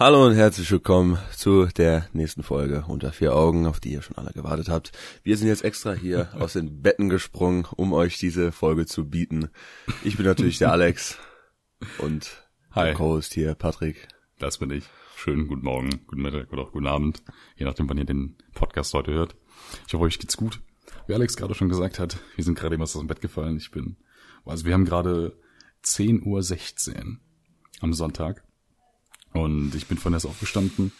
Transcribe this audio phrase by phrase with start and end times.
[0.00, 4.16] Hallo und herzlich willkommen zu der nächsten Folge unter vier Augen, auf die ihr schon
[4.16, 4.92] alle gewartet habt.
[5.24, 9.48] Wir sind jetzt extra hier aus den Betten gesprungen, um euch diese Folge zu bieten.
[10.04, 11.18] Ich bin natürlich der Alex
[11.98, 12.84] und Hi.
[12.84, 14.06] der Co-Host hier, Patrick.
[14.38, 14.84] Das bin ich.
[15.16, 17.24] Schönen guten Morgen, guten Mittag oder auch guten Abend,
[17.56, 19.34] je nachdem, wann ihr den Podcast heute hört.
[19.88, 20.60] Ich hoffe, euch geht's gut.
[21.08, 23.56] Wie Alex gerade schon gesagt hat, wir sind gerade eben aus dem Bett gefallen.
[23.56, 23.96] Ich bin,
[24.44, 25.36] also wir haben gerade
[25.82, 27.16] 10.16 Uhr
[27.80, 28.44] am Sonntag
[29.32, 30.92] und ich bin von erst aufgestanden,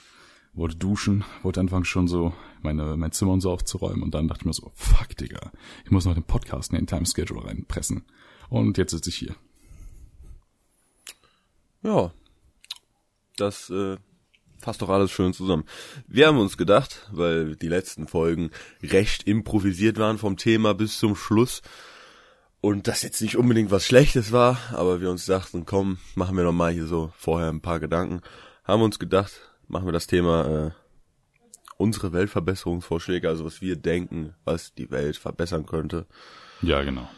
[0.55, 2.33] wollte duschen, wollte anfangen schon so
[2.63, 5.53] meine, mein Zimmer und so aufzuräumen und dann dachte ich mir so, fuck, Digga,
[5.85, 8.05] ich muss noch den Podcast in den Timeschedule reinpressen.
[8.49, 9.37] Und jetzt sitze ich hier.
[11.83, 12.13] Ja,
[13.37, 13.97] das äh,
[14.59, 15.65] fasst doch alles schön zusammen.
[16.07, 18.51] Wir haben uns gedacht, weil die letzten Folgen
[18.83, 21.63] recht improvisiert waren vom Thema bis zum Schluss
[22.61, 26.45] und das jetzt nicht unbedingt was Schlechtes war, aber wir uns dachten, komm, machen wir
[26.45, 28.21] noch mal hier so vorher ein paar Gedanken,
[28.65, 29.33] haben uns gedacht,
[29.69, 30.71] machen wir das Thema äh,
[31.77, 36.07] unsere Weltverbesserungsvorschläge, also was wir denken, was die Welt verbessern könnte.
[36.63, 37.09] Ja, genau.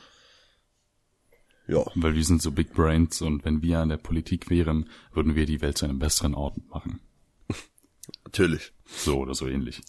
[1.66, 5.36] Ja, Weil wir sind so Big Brains und wenn wir an der Politik wären, würden
[5.36, 7.00] wir die Welt zu einem besseren Ort machen.
[8.24, 8.72] natürlich.
[8.86, 9.80] So oder so ähnlich.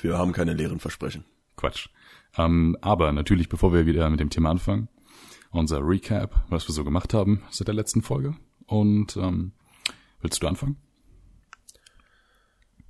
[0.00, 1.24] Wir haben keine leeren Versprechen.
[1.56, 1.88] Quatsch.
[2.38, 4.88] Ähm, aber natürlich, bevor wir wieder mit dem Thema anfangen,
[5.58, 8.36] unser Recap, was wir so gemacht haben seit der letzten Folge.
[8.66, 9.52] Und ähm,
[10.20, 10.76] willst du anfangen?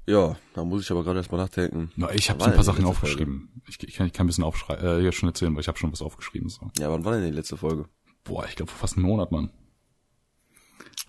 [0.08, 1.90] Ja, da muss ich aber gerade erstmal nachdenken.
[1.96, 3.60] Na, ich habe so ein paar Sachen aufgeschrieben.
[3.66, 5.78] Ich, ich, kann, ich kann ein bisschen aufschreiben, äh, ja, schon erzählen, weil ich habe
[5.78, 6.48] schon was aufgeschrieben.
[6.48, 6.70] So.
[6.78, 7.88] Ja, wann war denn die letzte Folge?
[8.22, 9.50] Boah, ich glaube fast einen Monat, Mann.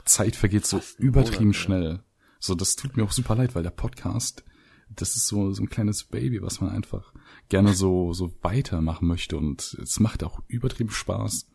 [0.03, 1.61] Zeit vergeht so Fast übertrieben Monat, ja.
[1.61, 2.03] schnell.
[2.39, 4.43] So, das tut mir auch super leid, weil der Podcast,
[4.89, 7.13] das ist so, so ein kleines Baby, was man einfach
[7.49, 11.47] gerne so, so weitermachen möchte und es macht auch übertrieben Spaß.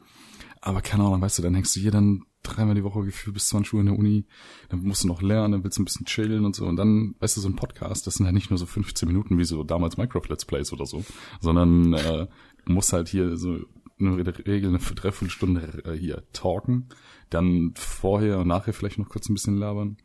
[0.61, 3.48] Aber keine Ahnung, weißt du, dann hängst du hier dann dreimal die Woche gefühlt bis
[3.48, 4.27] 20 Uhr in der Uni,
[4.69, 7.14] dann musst du noch lernen, dann willst du ein bisschen chillen und so und dann,
[7.20, 9.62] weißt du, so ein Podcast, das sind halt nicht nur so 15 Minuten wie so
[9.64, 11.05] damals Minecraft Let's Plays oder so,
[11.41, 12.27] sondern äh,
[12.64, 13.60] du musst halt hier so
[13.99, 16.88] in der Regel eine Dreiviertelstunde äh, hier talken,
[17.31, 19.97] dann vorher und nachher vielleicht noch kurz ein bisschen labern,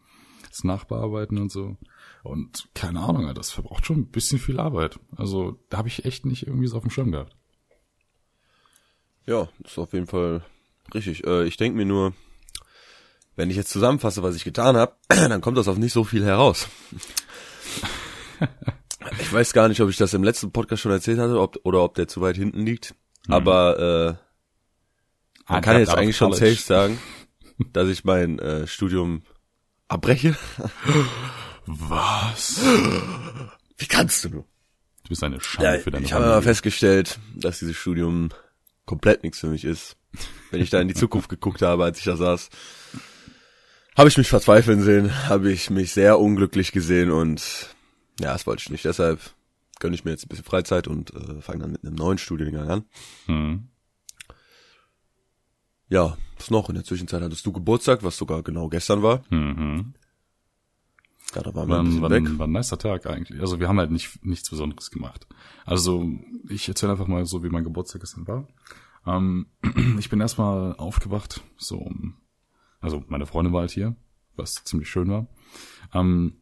[0.48, 1.78] das nachbearbeiten und so.
[2.24, 5.00] Und keine Ahnung, das verbraucht schon ein bisschen viel Arbeit.
[5.16, 7.36] Also da habe ich echt nicht irgendwie so auf dem Schirm gehabt.
[9.26, 10.44] Ja, das ist auf jeden Fall
[10.94, 11.26] richtig.
[11.26, 12.14] Äh, ich denke mir nur,
[13.36, 16.24] wenn ich jetzt zusammenfasse, was ich getan habe, dann kommt das auf nicht so viel
[16.24, 16.68] heraus.
[19.22, 21.84] ich weiß gar nicht, ob ich das im letzten Podcast schon erzählt hatte ob, oder
[21.84, 22.96] ob der zu weit hinten liegt.
[23.28, 24.18] Aber
[25.48, 27.00] äh, man kann jetzt eigentlich schon safe sagen,
[27.74, 29.24] dass ich mein äh, Studium
[29.88, 30.36] abbreche.
[31.68, 32.62] Was?
[33.78, 34.46] Wie kannst du nur?
[35.04, 38.30] Du bist eine Schande Ja, für deine ich habe aber festgestellt, dass dieses Studium
[38.86, 39.98] komplett nichts für mich ist.
[40.52, 42.50] Wenn ich da in die Zukunft geguckt habe, als ich da saß,
[43.98, 47.76] habe ich mich verzweifeln sehen, habe ich mich sehr unglücklich gesehen und
[48.20, 48.86] ja, das wollte ich nicht.
[48.86, 49.20] Deshalb
[49.80, 52.70] gönne ich mir jetzt ein bisschen Freizeit und äh, fange dann mit einem neuen Studiengang
[52.70, 52.86] an.
[53.26, 53.68] Hm.
[55.90, 56.70] Ja, was noch?
[56.70, 59.24] In der Zwischenzeit hattest du Geburtstag, was sogar genau gestern war.
[59.30, 59.94] Mhm.
[61.36, 62.38] Ja, da waren wir ein War, weg.
[62.38, 63.40] war ein nicer Tag eigentlich.
[63.42, 65.28] Also wir haben halt nicht nichts Besonderes gemacht.
[65.66, 66.10] Also
[66.50, 68.48] ich erzähle einfach mal so, wie mein Geburtstag gestern war.
[69.06, 69.48] Ähm,
[70.00, 72.18] ich bin erstmal aufgewacht, so um,
[72.80, 73.96] also meine Freundin war halt hier,
[74.36, 75.28] was ziemlich schön war.
[75.94, 76.38] Ähm,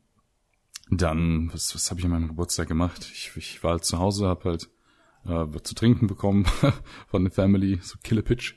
[0.92, 3.10] dann, was, was habe ich an meinem Geburtstag gemacht?
[3.12, 4.70] Ich, ich war halt zu Hause, habe halt
[5.26, 6.46] äh, was zu trinken bekommen
[7.08, 8.56] von der Family, so Killepitch.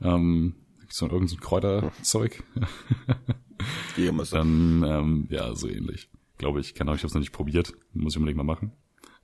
[0.00, 0.54] Ähm,
[0.88, 1.36] so irgend so
[3.64, 3.98] ein Kräuterzeug.
[3.98, 4.38] Jägermeister.
[4.38, 6.08] Dann, ähm, ja, so ähnlich.
[6.38, 6.74] Glaube ich.
[6.74, 7.72] Keine Ahnung, ich habe es noch nicht probiert.
[7.92, 8.72] Muss ich unbedingt mal machen.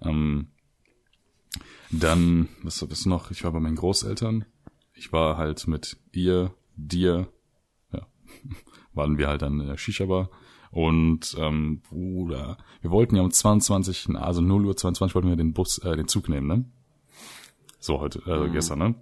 [0.02, 0.48] Ähm,
[1.90, 3.30] dann, was war das noch?
[3.30, 4.44] Ich war bei meinen Großeltern.
[4.94, 7.28] Ich war halt mit ihr, dir,
[7.92, 8.06] ja,
[8.94, 10.30] waren wir halt dann in der Shisha-Bar.
[10.70, 15.52] Und, ähm, Bruder, wir wollten ja um 22, also 0 Uhr 22 wollten wir den
[15.52, 16.64] Bus, äh, den Zug nehmen, ne?
[17.80, 18.94] So heute, äh, gestern, ne?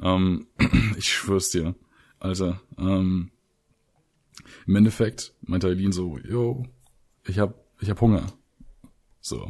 [0.00, 0.46] Ähm,
[0.96, 1.74] ich schwör's dir,
[2.20, 3.32] Alter, ähm,
[4.66, 6.64] im Endeffekt meinte Eileen so, yo,
[7.26, 8.26] ich hab, ich hab Hunger.
[9.20, 9.48] So.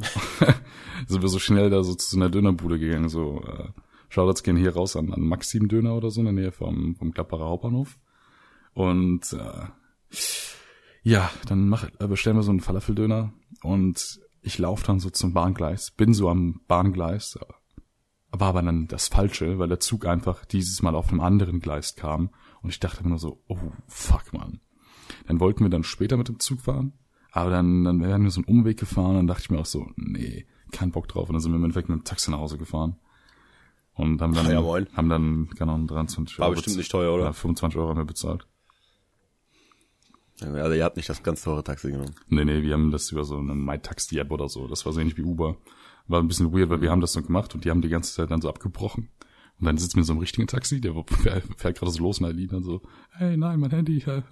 [1.06, 3.68] sind wir so schnell da so zu einer Dönerbude gegangen, so, äh,
[4.08, 7.12] Shoutouts gehen hier raus an, an Maxim Döner oder so in der Nähe vom, vom
[7.12, 7.98] Klapperer Hauptbahnhof.
[8.74, 10.16] Und, äh,
[11.02, 13.32] ja, dann mach, äh, bestellen wir so einen Falafeldöner
[13.62, 17.38] und ich laufe dann so zum Bahngleis, bin so am Bahngleis,
[18.30, 21.94] war aber dann das Falsche, weil der Zug einfach dieses Mal auf einem anderen Gleis
[21.94, 22.30] kam
[22.62, 24.60] und ich dachte mir nur so, oh fuck man.
[25.26, 26.92] Dann wollten wir dann später mit dem Zug fahren,
[27.32, 29.88] aber dann, dann wären wir so einen Umweg gefahren dann dachte ich mir auch so,
[29.96, 32.58] nee, kein Bock drauf und dann sind wir im Endeffekt mit dem Taxi nach Hause
[32.58, 32.96] gefahren.
[33.94, 36.54] Und haben dann, Ach haben dann, Ahnung, 23 War Euro.
[36.54, 37.24] bestimmt nicht teuer, oder?
[37.24, 38.46] Ja, 25 Euro haben wir bezahlt.
[40.40, 42.14] Also ihr habt nicht das ganz teure Taxi genommen.
[42.28, 44.68] Nee, nee, wir haben das über so eine MyTaxi-App oder so.
[44.68, 45.56] Das war so ähnlich wie Uber.
[46.08, 48.14] War ein bisschen weird, weil wir haben das so gemacht und die haben die ganze
[48.14, 49.10] Zeit dann so abgebrochen.
[49.60, 50.94] Und dann sitzt mir so im richtigen Taxi, der
[51.56, 52.80] fährt, gerade so los und Eileen dann so,
[53.10, 54.22] hey, nein, mein Handy, äh,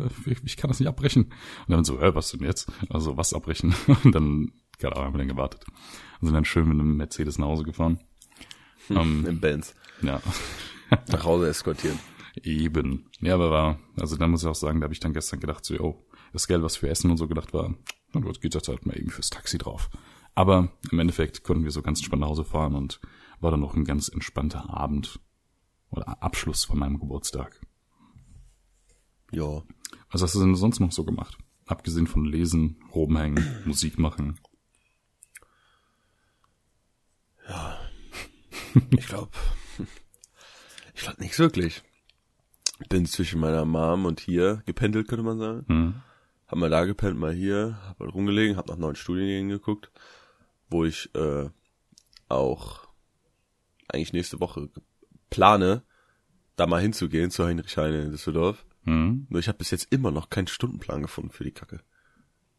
[0.42, 1.24] ich kann das nicht abbrechen.
[1.24, 2.72] Und dann so, hä, was denn jetzt?
[2.88, 3.74] Also, was abbrechen?
[4.04, 5.66] Und dann, keine Ahnung, haben wir dann gewartet.
[6.20, 8.00] Und sind dann schön mit einem Mercedes nach Hause gefahren.
[8.90, 9.74] Ähm, Im Benz.
[10.00, 10.22] Ja.
[11.08, 11.98] Nach Hause eskortieren.
[12.42, 13.04] Eben.
[13.20, 15.62] Ja, aber war, also da muss ich auch sagen, da habe ich dann gestern gedacht,
[15.62, 17.74] so, oh, das Geld, was für Essen und so gedacht war,
[18.14, 19.90] gut, geht das halt mal eben fürs Taxi drauf.
[20.34, 22.98] Aber im Endeffekt konnten wir so ganz entspannt nach Hause fahren und
[23.40, 25.20] war dann noch ein ganz entspannter Abend
[25.90, 27.60] oder Abschluss von meinem Geburtstag.
[29.30, 29.62] Ja.
[30.10, 31.38] Was hast du denn sonst noch so gemacht?
[31.66, 34.38] Abgesehen von Lesen, rumhängen, Musik machen.
[37.48, 37.78] Ja.
[38.90, 39.30] Ich glaube,
[40.94, 41.82] ich glaube nichts wirklich.
[42.88, 45.64] Bin zwischen meiner Mom und hier gependelt, könnte man sagen.
[45.66, 45.94] Hm.
[46.46, 49.90] Hab mal da gepennt, mal hier, hab mal rumgelegen, hab nach neuen Studiengängen geguckt,
[50.70, 51.50] wo ich äh,
[52.28, 52.87] auch
[53.88, 54.68] eigentlich nächste Woche
[55.30, 55.82] plane,
[56.56, 58.64] da mal hinzugehen zur Heinrich Heine in Düsseldorf.
[58.84, 59.26] Hm.
[59.28, 61.80] Nur ich habe bis jetzt immer noch keinen Stundenplan gefunden für die Kacke.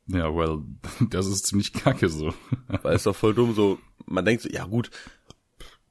[0.07, 0.63] Ja, well,
[1.09, 2.33] das ist ziemlich kacke so.
[2.81, 4.89] Weil es doch voll dumm so, man denkt so, ja gut,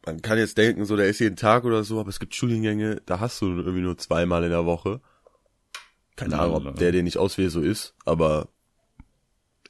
[0.04, 3.02] man kann jetzt denken, so, der ist jeden Tag oder so, aber es gibt Studiengänge,
[3.06, 5.00] da hast du irgendwie nur zweimal in der Woche.
[6.16, 8.48] Keine Ahnung, ob der, den ich auswähle, so ist, aber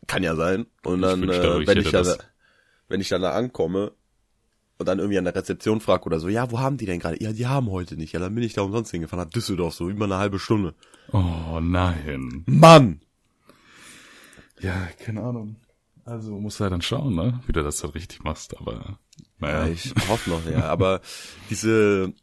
[0.07, 0.67] kann ja sein.
[0.83, 2.17] Und Ich dann, äh, ich wenn hätte ich dann,
[2.89, 3.93] wenn ich dann da ankomme
[4.79, 7.23] und dann irgendwie an der Rezeption frage oder so, ja, wo haben die denn gerade?
[7.23, 8.13] Ja, die haben heute nicht.
[8.13, 10.75] Ja, dann bin ich da umsonst hingefahren, nach Düsseldorf, so über eine halbe Stunde.
[11.13, 12.45] Oh nein.
[12.47, 13.01] Mann!
[14.61, 15.57] Ja, keine Ahnung.
[16.05, 17.41] Also musst du halt dann schauen, ne?
[17.47, 18.99] Wie du das halt richtig machst, aber
[19.39, 19.67] naja.
[19.67, 20.65] Ja, ich hoffe noch, ja.
[20.65, 21.01] Aber
[21.51, 22.15] diese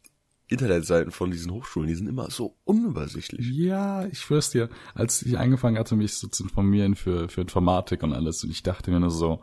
[0.48, 3.46] Internetseiten von diesen Hochschulen, die sind immer so unübersichtlich.
[3.48, 8.02] Ja, ich schwör's dir, als ich angefangen hatte, mich so zu informieren für, für Informatik
[8.02, 9.42] und alles, und ich dachte mir nur so,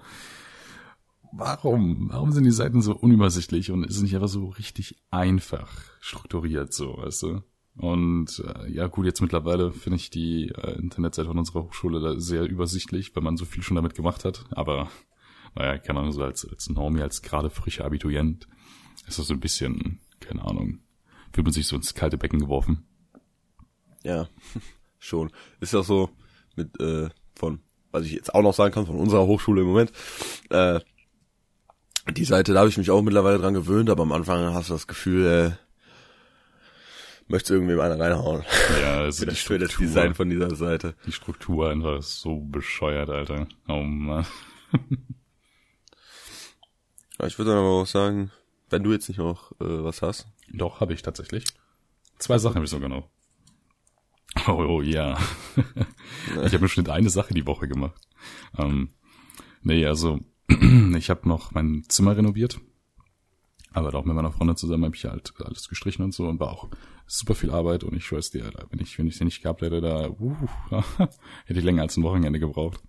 [1.35, 2.09] warum?
[2.11, 5.69] Warum sind die Seiten so unübersichtlich und ist nicht einfach so richtig einfach
[5.99, 7.41] strukturiert, so, weißt du?
[7.75, 12.19] Und äh, ja gut, jetzt mittlerweile finde ich die äh, Internetseite von unserer Hochschule da
[12.19, 14.45] sehr übersichtlich, weil man so viel schon damit gemacht hat.
[14.51, 14.89] Aber
[15.55, 18.47] naja, keine Ahnung, so als, als Normie, als gerade frischer Abiturient
[19.07, 20.79] ist das so ein bisschen, keine Ahnung,
[21.31, 22.85] fühlt man sich so ins kalte Becken geworfen.
[24.03, 24.27] Ja,
[24.99, 25.31] schon.
[25.59, 26.09] Ist ja so
[26.55, 27.59] mit äh, von,
[27.91, 29.91] was ich jetzt auch noch sagen kann, von unserer Hochschule im Moment.
[30.49, 30.79] Äh,
[32.11, 34.73] die Seite, da habe ich mich auch mittlerweile dran gewöhnt, aber am Anfang hast du
[34.73, 35.51] das Gefühl, äh,
[37.27, 38.43] möchtest du irgendwem einer reinhauen.
[38.81, 40.95] Ja, also das, für das Design von dieser Seite.
[41.05, 43.47] die Struktur einfach ist so bescheuert, Alter.
[43.67, 44.25] Oh Mann.
[47.25, 48.31] Ich würde dann aber auch sagen,
[48.69, 50.27] wenn du jetzt nicht noch äh, was hast.
[50.51, 51.45] Doch, habe ich tatsächlich.
[52.17, 53.07] Zwei Sachen habe ich sogar noch.
[54.47, 55.17] Oh, oh ja.
[55.55, 58.01] ich habe im Schnitt eine Sache die Woche gemacht.
[58.57, 58.89] Ähm,
[59.61, 60.19] nee, also
[60.97, 62.59] ich habe noch mein Zimmer renoviert.
[63.73, 66.51] Aber auch mit meiner Freundin zusammen habe ich halt alles gestrichen und so und war
[66.51, 66.69] auch
[67.07, 69.81] super viel Arbeit und ich schwör's dir, wenn ich wenn ich sie nicht gehabt hätte,
[69.81, 70.35] da uh,
[71.45, 72.81] hätte ich länger als ein Wochenende gebraucht.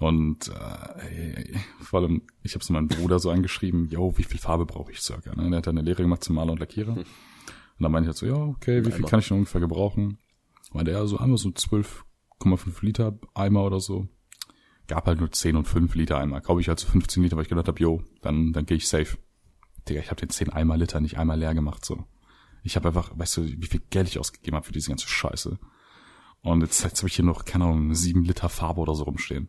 [0.00, 4.66] Und äh, vor allem, ich habe so meinen Bruder so angeschrieben, yo, wie viel Farbe
[4.66, 5.34] brauche ich circa?
[5.34, 5.50] Ne?
[5.50, 6.92] Der hat eine Lehre gemacht zum Maler und Lackierer.
[6.94, 7.06] Und
[7.78, 10.18] dann meinte ich halt so, ja, okay, wie viel kann ich denn ungefähr gebrauchen?
[10.72, 14.08] Meinte er so einmal so 12,5 Liter Eimer oder so.
[14.86, 16.40] Gab halt nur 10 und 5 Liter Eimer.
[16.40, 18.88] Kaufe ich halt so 15 Liter, weil ich gedacht habe, yo, dann, dann gehe ich
[18.88, 19.16] safe.
[19.88, 22.04] Digga, ich habe den 10 Eimer Liter nicht einmal leer gemacht, so.
[22.62, 25.58] Ich habe einfach, weißt du, wie viel Geld ich ausgegeben habe für diese ganze Scheiße.
[26.42, 29.48] Und jetzt, jetzt habe ich hier noch, keine Ahnung, 7 Liter Farbe oder so rumstehen.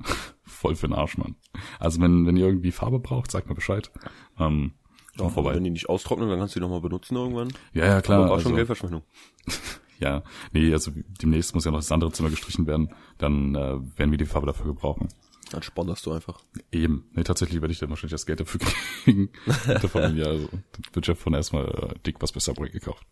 [0.42, 1.36] Voll für den Arsch, Mann.
[1.78, 3.92] Also wenn, wenn ihr irgendwie Farbe braucht, sagt mir Bescheid.
[4.38, 4.72] Ähm,
[5.16, 5.54] komm vorbei.
[5.54, 7.52] Wenn die nicht austrocknen, dann kannst du die nochmal benutzen irgendwann.
[7.72, 8.20] Ja, ja, klar.
[8.20, 9.02] Aber war schon also- Geldverschwendung.
[10.02, 10.90] Ja, nee, also
[11.22, 12.92] demnächst muss ja noch das andere Zimmer gestrichen werden.
[13.18, 15.08] Dann äh, werden wir die Farbe dafür gebrauchen.
[15.52, 16.40] Dann sponderst du einfach.
[16.72, 17.04] Eben.
[17.12, 18.60] Nee, tatsächlich werde ich dann wahrscheinlich das Geld dafür
[19.04, 19.28] kriegen.
[19.66, 20.26] Der Familie.
[20.26, 20.48] Also
[20.92, 23.06] wird ja von erstmal äh, dick was besser gekauft.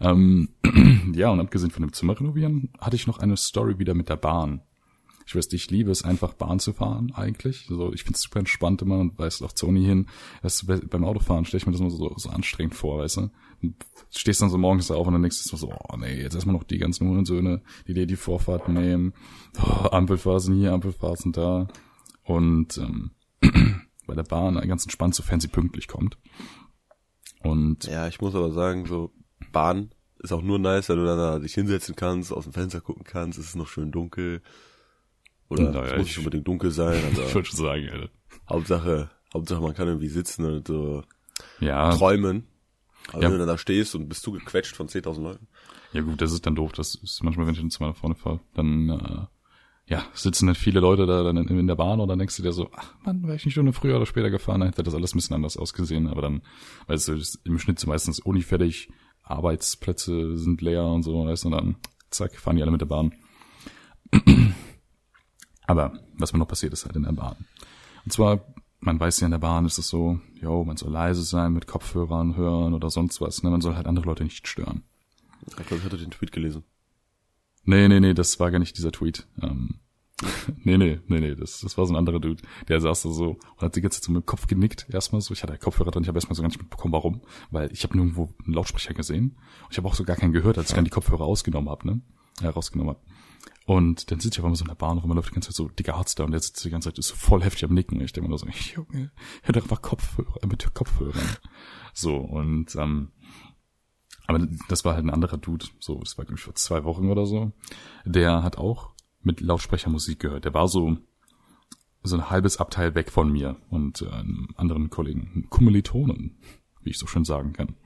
[0.00, 0.50] Ähm,
[1.14, 4.16] ja, und abgesehen von dem Zimmer renovieren, hatte ich noch eine Story wieder mit der
[4.16, 4.62] Bahn.
[5.26, 7.66] Ich weiß, ich liebe es einfach Bahn zu fahren eigentlich.
[7.68, 10.06] Also ich finde es super entspannt immer und weißt auch Uni hin.
[10.42, 13.30] Das, beim Autofahren stelle ich mir das immer so, so anstrengend vor, weißt du.
[14.10, 16.64] Stehst dann so morgens auf und dann denkst du so, oh nee, jetzt erstmal noch
[16.64, 19.14] die ganzen Hurensöhne, die dir die Vorfahrt nehmen.
[19.58, 21.68] Oh, Ampelphasen hier, Ampelphasen da.
[22.24, 23.12] Und ähm,
[24.06, 26.18] bei der Bahn ganz entspannt, sofern sie pünktlich kommt.
[27.42, 29.12] Und Ja, ich muss aber sagen, so
[29.52, 33.04] Bahn ist auch nur nice, wenn du da dich hinsetzen kannst, aus dem Fenster gucken
[33.04, 34.42] kannst, es ist noch schön dunkel.
[35.48, 38.08] Oder Naja, es muss ich- nicht unbedingt dunkel sein, ich aber würde schon sagen, Alter.
[38.48, 41.02] Hauptsache, Hauptsache man kann irgendwie sitzen und so
[41.60, 42.46] Ja, träumen.
[43.08, 43.24] Aber Ja.
[43.24, 45.48] wenn du dann da stehst und bist du gequetscht von 10.000 Leuten.
[45.92, 46.72] Ja gut, das ist dann doof.
[46.72, 49.26] Das ist manchmal, wenn ich jetzt mal nach vorne fahre, dann äh,
[49.86, 52.52] ja, sitzen dann viele Leute da dann in, der Bahn und dann denkst du dir
[52.52, 55.14] so, ach man, wäre ich nicht Stunde früher oder später gefahren, dann hätte das alles
[55.14, 56.06] ein bisschen anders ausgesehen.
[56.06, 56.42] Aber dann,
[56.86, 58.88] weißt du, im Schnitt so meistens Uni fertig,
[59.24, 61.76] Arbeitsplätze sind leer und so, weißt du, und dann
[62.10, 63.12] zack, fahren die alle mit der Bahn.
[65.66, 67.36] Aber was mir noch passiert ist halt in der Bahn.
[68.04, 68.44] Und zwar,
[68.82, 71.68] man weiß ja in der Bahn ist es so, jo, man soll leise sein, mit
[71.68, 73.50] Kopfhörern hören oder sonst was, ne?
[73.50, 74.82] Man soll halt andere Leute nicht stören.
[75.46, 76.64] Ich glaube, ich hatte den Tweet gelesen.
[77.64, 79.28] Nee, nee, nee, das war gar nicht dieser Tweet.
[79.40, 79.78] Ähm,
[80.64, 82.42] nee, nee, nee, nee, das, das war so ein anderer Dude.
[82.68, 84.86] Der saß da so und hat die ganze Zeit so mit dem Kopf genickt.
[84.90, 87.22] Erstmal so, ich hatte Kopfhörer drin, ich habe erstmal so gar nicht mitbekommen, warum.
[87.52, 89.36] Weil ich habe nirgendwo einen Lautsprecher gesehen.
[89.62, 91.86] Und ich habe auch so gar keinen gehört, als ich dann die Kopfhörer ausgenommen habe,
[91.86, 92.00] ne?
[92.40, 93.02] Ja, rausgenommen hab.
[93.64, 95.50] Und dann sitze ich auf einmal so in der Bahn und man läuft die ganze
[95.50, 97.64] Zeit so dicker Arzt da und der sitzt die ganze Zeit ist so voll heftig
[97.64, 97.98] am Nicken.
[97.98, 101.36] Und ich denke mir nur so, Junge, hör doch mal Kopfhörer, äh, mit Kopfhörern.
[101.94, 103.12] So, und ähm,
[104.26, 107.10] aber das war halt ein anderer Dude, so, das war glaube ich vor zwei Wochen
[107.10, 107.52] oder so.
[108.04, 110.44] Der hat auch mit Lautsprecher Musik gehört.
[110.44, 110.96] Der war so
[112.04, 116.36] so ein halbes Abteil weg von mir und äh, einem anderen Kollegen, einem Kommilitonen,
[116.82, 117.76] wie ich so schön sagen kann.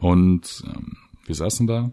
[0.00, 1.90] Und ähm, wir saßen da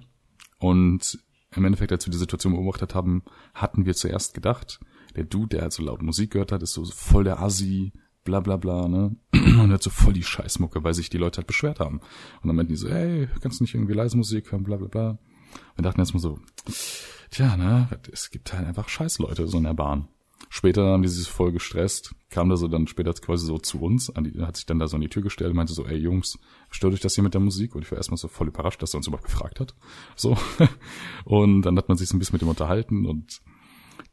[0.60, 1.20] und
[1.56, 4.80] im Endeffekt, als wir die Situation beobachtet haben, hatten wir zuerst gedacht,
[5.16, 7.94] der Dude, der halt so laut Musik gehört hat, ist so voll der Assi,
[8.24, 9.16] bla bla bla, ne?
[9.34, 12.00] Und hört so voll die Scheißmucke, weil sich die Leute halt beschwert haben.
[12.42, 14.88] Und dann meinten die so, hey, kannst du nicht irgendwie leise Musik hören, bla bla
[14.88, 15.20] bla.
[15.76, 16.40] Wir dachten erstmal so,
[17.30, 20.10] tja, ne, es gibt halt einfach Scheißleute so in der Bahn.
[20.50, 24.12] Später haben die sich voll gestresst, kam da so dann später quasi so zu uns,
[24.18, 26.38] die, hat sich dann da so an die Tür gestellt und meinte so, ey Jungs,
[26.70, 27.76] stört euch das hier mit der Musik?
[27.76, 29.76] Und ich war erstmal so voll überrascht, dass er uns überhaupt gefragt hat.
[30.16, 30.38] So.
[31.26, 33.42] Und dann hat man sich so ein bisschen mit ihm unterhalten und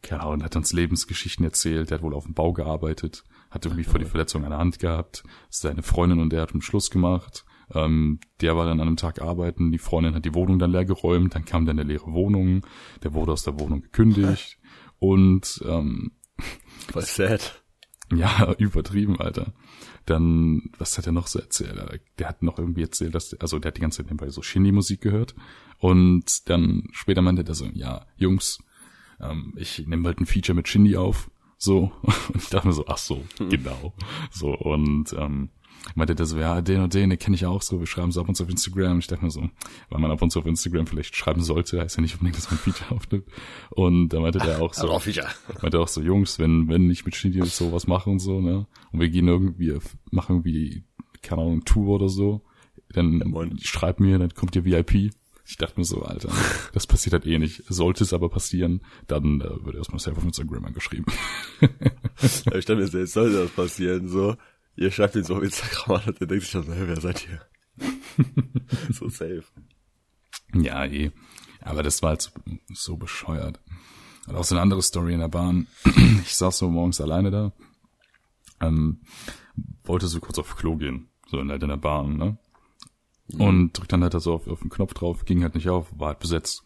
[0.09, 3.85] ja, und hat uns Lebensgeschichten erzählt, der hat wohl auf dem Bau gearbeitet, hat irgendwie
[3.85, 7.45] voll die Verletzung an der Hand gehabt, seine Freundin und der hat einen Schluss gemacht,
[7.73, 10.85] ähm, der war dann an einem Tag arbeiten, die Freundin hat die Wohnung dann leer
[10.85, 12.67] geräumt, dann kam dann eine leere Wohnung,
[13.03, 14.59] der wurde aus der Wohnung gekündigt
[15.03, 16.13] und ähm,
[16.93, 17.65] Voll sad.
[18.15, 19.53] ja, übertrieben, Alter.
[20.07, 21.77] Dann, was hat er noch so erzählt?
[22.21, 25.01] Der hat noch irgendwie erzählt, dass, also der hat die ganze Zeit nebenbei so Shindy-Musik
[25.01, 25.35] gehört.
[25.79, 28.61] Und dann später meinte der so, ja, Jungs,
[29.21, 31.33] ähm, ich nehme halt ein Feature mit Shindy auf.
[31.59, 31.91] So.
[32.03, 33.95] Und ich dachte mir so, ach so, genau.
[34.31, 35.51] So, und ähm,
[35.95, 38.21] meinte der so, ja, den und den, den kenne ich auch so, wir schreiben so
[38.21, 38.93] ab und zu auf Instagram.
[38.93, 39.49] Und ich dachte mir so,
[39.91, 42.51] weil man ab und zu auf Instagram vielleicht schreiben sollte, heißt ja nicht unbedingt, dass
[42.51, 43.27] man ein Feature aufnimmt.
[43.71, 45.05] Und da meinte der auch so, auch
[45.63, 49.01] meinte auch so, Jungs, wenn, wenn ich mit Shindy sowas mache und so, ne, und
[49.01, 49.79] wir gehen irgendwie,
[50.11, 50.85] machen irgendwie,
[51.23, 52.43] keine Ahnung, Tour oder so,
[52.91, 53.59] dann moin.
[53.59, 55.13] schreibt mir, dann kommt ihr VIP.
[55.45, 56.31] Ich dachte mir so, Alter,
[56.73, 57.65] das passiert halt eh nicht.
[57.69, 61.07] Sollte es aber passieren, dann äh, wird erstmal safe auf Instagram angeschrieben.
[62.45, 64.37] Ja, Ich stelle mir selbst, sollte das passieren, so.
[64.77, 67.01] Ihr schreibt ihn so auf Instagram an und der denkt sich dann so, hey, wer
[67.01, 67.41] seid ihr?
[68.93, 69.45] so safe.
[70.55, 71.11] Ja, eh.
[71.61, 72.31] Aber das war halt so,
[72.73, 73.61] so bescheuert.
[74.27, 75.67] Und auch so eine andere Story in der Bahn.
[76.25, 77.53] Ich saß so morgens alleine da,
[78.61, 79.01] ähm,
[79.85, 82.39] wollte so kurz auf Klo gehen, so in, halt in der Bahn, ne?
[83.39, 86.09] Und drückt dann halt so auf, auf den Knopf drauf, ging halt nicht auf, war
[86.09, 86.63] halt besetzt.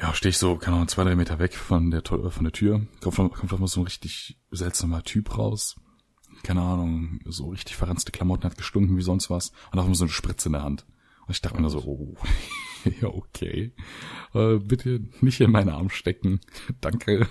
[0.00, 2.52] Ja, stehe ich so, keine Ahnung, zwei, drei Meter weg von der, Tür- von der
[2.52, 5.76] Tür, kommt, kommt auf mal so ein richtig seltsamer Typ raus.
[6.46, 10.04] Keine Ahnung, so richtig verranzte Klamotten, hat gestunken wie sonst was und auf einmal so
[10.04, 10.86] eine Spritze in der Hand.
[11.26, 12.14] Und ich dachte mir nur so, oh,
[13.00, 13.72] ja, okay.
[14.32, 16.38] Äh, bitte nicht in meinen Arm stecken.
[16.80, 17.26] Danke.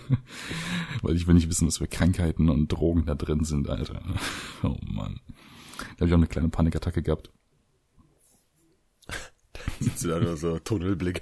[1.01, 4.03] Weil ich will nicht wissen, was für Krankheiten und Drogen da drin sind, Alter.
[4.63, 5.22] Oh Mann.
[5.77, 7.31] Da habe ich auch eine kleine Panikattacke gehabt.
[9.79, 11.22] Sitzt du da nur so, Tunnelblick.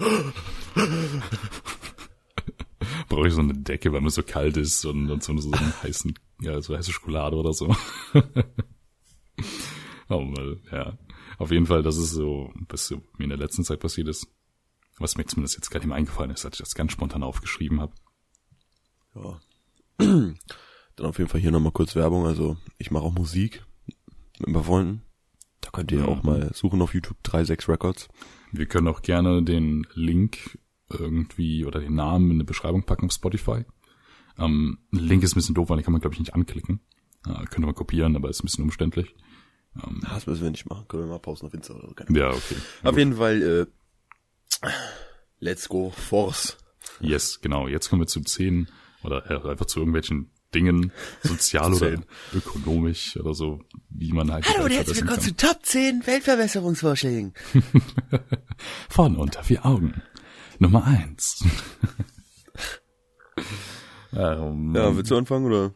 [3.09, 5.83] Brauche ich so eine Decke, weil mir so kalt ist und, und so, so einen
[5.83, 7.75] heißen, ja, so heiße Schokolade oder so.
[10.09, 10.97] oh Mann, ja.
[11.37, 14.27] Auf jeden Fall, das ist so, was mir in der letzten Zeit passiert ist.
[14.99, 17.93] Was mir zumindest jetzt gerade mehr eingefallen ist, als ich das ganz spontan aufgeschrieben habe.
[19.15, 19.39] Ja.
[20.95, 22.27] Dann auf jeden Fall hier nochmal kurz Werbung.
[22.27, 23.65] Also ich mache auch Musik
[24.39, 25.01] mit ein paar Freunden.
[25.61, 26.05] Da könnt ihr Mhm.
[26.09, 28.07] auch mal suchen auf YouTube 36 Records.
[28.51, 30.59] Wir können auch gerne den Link
[30.99, 33.65] irgendwie oder den Namen in eine Beschreibung packen auf Spotify.
[34.37, 36.79] Ähm, Link ist ein bisschen doof, weil den kann man, glaube ich, nicht anklicken.
[37.27, 39.15] Äh, könnte man kopieren, aber ist ein bisschen umständlich.
[40.11, 40.87] Das müssen wir nicht machen.
[40.87, 41.95] Können wir mal pausen auf Insta oder so.
[41.95, 42.55] Keine Ja, okay.
[42.83, 43.67] Auf jeden Fall,
[44.61, 44.69] äh,
[45.39, 46.57] let's go, Force.
[46.99, 47.67] Yes, genau.
[47.67, 48.67] Jetzt kommen wir zu zehn
[49.03, 50.91] oder äh, einfach zu irgendwelchen Dingen,
[51.23, 52.03] sozial oder
[52.35, 57.33] ökonomisch oder so, wie man halt Hallo und herzlich willkommen zu Top 10 Weltverbesserungsvorschlägen.
[58.89, 60.03] Von unter vier Augen.
[60.59, 61.43] Nummer eins.
[64.13, 65.73] ähm, Ja, willst du anfangen oder?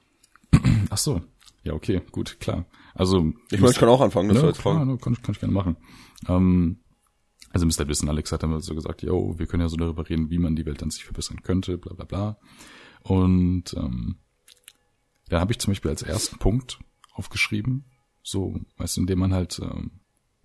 [0.89, 1.22] Ach so.
[1.63, 2.65] Ja, okay, gut, klar.
[2.93, 4.91] Also Ich meine, ich kann auch anfangen, das ne, war jetzt klar, fragen.
[4.91, 5.77] ne, kann, ich- kann ich gerne machen.
[6.27, 6.79] Ähm,
[7.51, 7.88] also Mr.
[7.88, 10.55] Wissen, Alex hat dann so gesagt, yo, wir können ja so darüber reden, wie man
[10.55, 12.38] die Welt an sich verbessern könnte, bla bla bla.
[13.03, 14.17] Und ähm,
[15.29, 16.79] da habe ich zum Beispiel als ersten Punkt
[17.13, 17.86] aufgeschrieben,
[18.24, 19.91] so, weißt du, indem man halt ähm,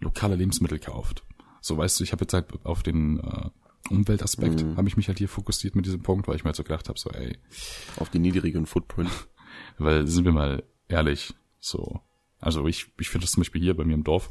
[0.01, 1.25] lokale Lebensmittel kauft.
[1.61, 3.51] So, weißt du, ich habe jetzt halt auf den äh,
[3.93, 6.65] Umweltaspekt, habe ich mich halt hier fokussiert mit diesem Punkt, weil ich mir halt so
[6.65, 7.39] gedacht habe, so, ey,
[7.97, 9.11] Auf die niedrigen Footprint.
[9.79, 12.01] weil sind wir mal ehrlich, so,
[12.39, 14.31] also ich, ich finde das zum Beispiel hier bei mir im Dorf,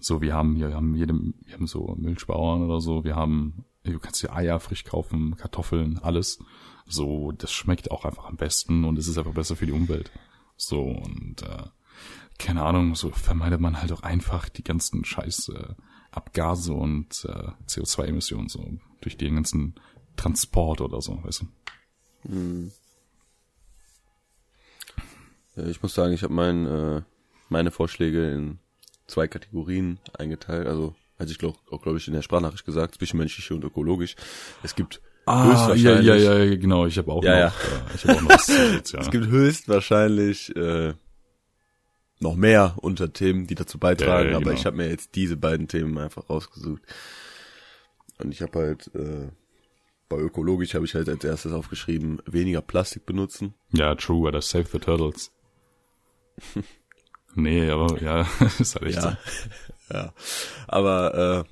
[0.00, 3.64] so wir haben hier, wir haben jedem, wir haben so Milchbauern oder so, wir haben,
[3.84, 6.38] du kannst hier Eier frisch kaufen, Kartoffeln, alles.
[6.86, 10.10] So, das schmeckt auch einfach am besten und es ist einfach besser für die Umwelt.
[10.56, 11.66] So, und äh,
[12.38, 15.74] keine Ahnung, so vermeidet man halt auch einfach die ganzen scheiß äh,
[16.12, 18.64] Abgase und äh, CO2-Emissionen so
[19.00, 19.74] durch den ganzen
[20.16, 22.70] Transport oder so, weißt du?
[25.56, 27.02] Ja, Ich muss sagen, ich habe mein, äh,
[27.48, 28.58] meine Vorschläge in
[29.06, 30.66] zwei Kategorien eingeteilt.
[30.66, 34.16] Also, hatte ich glaub, auch, glaube ich, in der Sprachnachricht gesagt, zwischenmenschlich und ökologisch.
[34.62, 36.86] Es gibt Ah, ja, höchstwahrscheinlich, ja, ja, genau.
[36.86, 38.48] Ich habe auch Ja, noch, Äh, ich habe auch noch was
[38.92, 39.00] ja.
[39.00, 40.94] es gibt höchstwahrscheinlich äh,
[42.22, 44.56] noch mehr Unterthemen, die dazu beitragen, Ja, ja, aber genau.
[44.56, 46.82] ich habe mir jetzt diese beiden Themen einfach rausgesucht.
[48.18, 49.28] Und ich habe halt äh,
[50.08, 53.54] bei ökologisch habe ich halt als erstes aufgeschrieben, weniger Plastik benutzen.
[53.72, 55.32] ja, true, oder Save the Turtles.
[57.34, 58.26] nee, aber ja,
[58.58, 59.18] ist halt echt Ja.
[59.92, 60.12] ja.
[60.68, 61.50] Aber äh,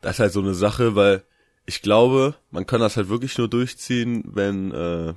[0.00, 1.24] das ist halt so eine Sache, weil
[1.66, 5.14] ich glaube, man kann das halt wirklich nur durchziehen, wenn äh,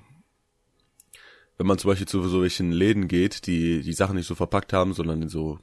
[1.58, 4.74] wenn man zum Beispiel zu so welchen Läden geht, die die Sachen nicht so verpackt
[4.74, 5.60] haben, sondern in so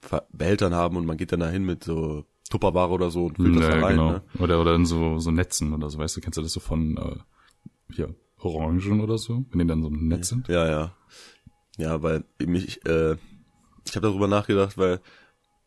[0.00, 3.56] Ver Behältern haben und man geht dann dahin mit so Tupperware oder so und füllt
[3.56, 3.96] das da Ja, rein.
[3.96, 4.10] genau.
[4.12, 4.22] Ne?
[4.38, 6.96] Oder, oder in so, so Netzen oder so, weißt du, kennst du das so von,
[6.96, 10.46] äh, hier, Orangen oder so, wenn die dann so ein Netz sind?
[10.48, 10.94] Ja, ja.
[11.78, 13.14] Ja, weil mich, äh,
[13.84, 15.00] ich habe darüber nachgedacht, weil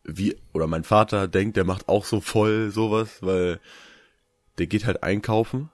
[0.04, 3.60] wie, oder mein Vater denkt, der macht auch so voll sowas, weil
[4.58, 5.70] der geht halt einkaufen.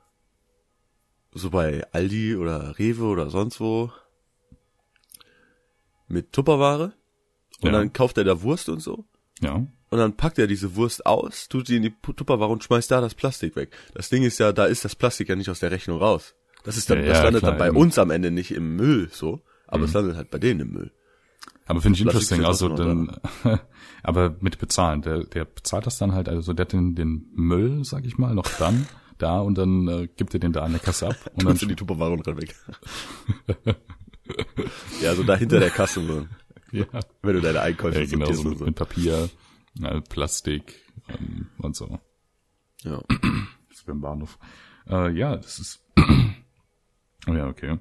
[1.37, 3.91] So bei Aldi oder Rewe oder sonst wo.
[6.09, 6.93] Mit Tupperware.
[7.61, 7.73] Und Ja.
[7.73, 9.05] dann kauft er da Wurst und so.
[9.41, 9.55] Ja.
[9.89, 13.01] Und dann packt er diese Wurst aus, tut sie in die Tupperware und schmeißt da
[13.01, 13.71] das Plastik weg.
[13.95, 16.35] Das Ding ist ja, da ist das Plastik ja nicht aus der Rechnung raus.
[16.65, 17.77] Das ist dann, Ja, das ja, landet klar, dann bei eben.
[17.77, 19.41] uns am Ende nicht im Müll, so.
[19.69, 20.93] Aber es landet halt bei denen im Müll.
[21.67, 23.21] Aber finde ich Plastik interesting, also dann,
[24.03, 27.85] aber mit bezahlen, der, der bezahlt das dann halt, also der hat den, den Müll,
[27.85, 28.87] sag ich mal, noch dann,
[29.19, 31.67] da und dann äh, gibt er den da an der Kasse ab und dann du
[31.67, 32.55] die Tupperware und renn weg.
[35.03, 36.27] ja, so da hinter der Kasse, so,
[36.73, 36.87] ja,
[37.23, 38.65] wenn du deine Einkäufe ja genau so mit, so.
[38.65, 39.29] mit Papier,
[39.83, 41.99] äh, Plastik ähm, und so.
[42.83, 43.03] Ja.
[43.09, 43.19] Das
[43.79, 44.39] ist beim Bahnhof.
[44.89, 45.85] Äh, ja, das ist.
[47.27, 47.79] oh ja, okay.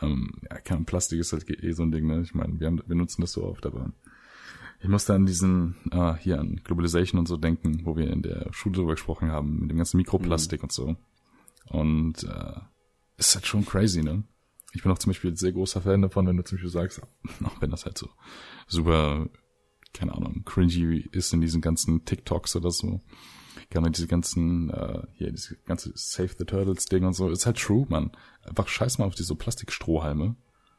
[0.00, 2.22] Ähm, ja, kein Plastik ist halt eh so ein Ding, ne?
[2.22, 3.92] Ich meine, wir, haben, wir nutzen das so oft, aber
[4.84, 8.20] ich muss da an diesen, äh, hier an Globalization und so denken, wo wir in
[8.20, 10.96] der Schule drüber gesprochen haben, mit dem ganzen Mikroplastik und so.
[11.70, 12.60] Und äh,
[13.16, 14.24] ist halt schon crazy, ne?
[14.74, 17.00] Ich bin auch zum Beispiel sehr großer Fan davon, wenn du zum Beispiel sagst,
[17.44, 18.10] auch wenn das halt so
[18.66, 19.30] super,
[19.94, 23.00] keine Ahnung, cringy ist in diesen ganzen TikToks oder so.
[23.70, 27.58] Gerne diese ganzen, äh, hier, diese ganze Save the Turtles Ding und so, ist halt
[27.58, 28.12] true, man.
[28.42, 30.36] Einfach scheiß mal auf diese Plastikstrohhalme.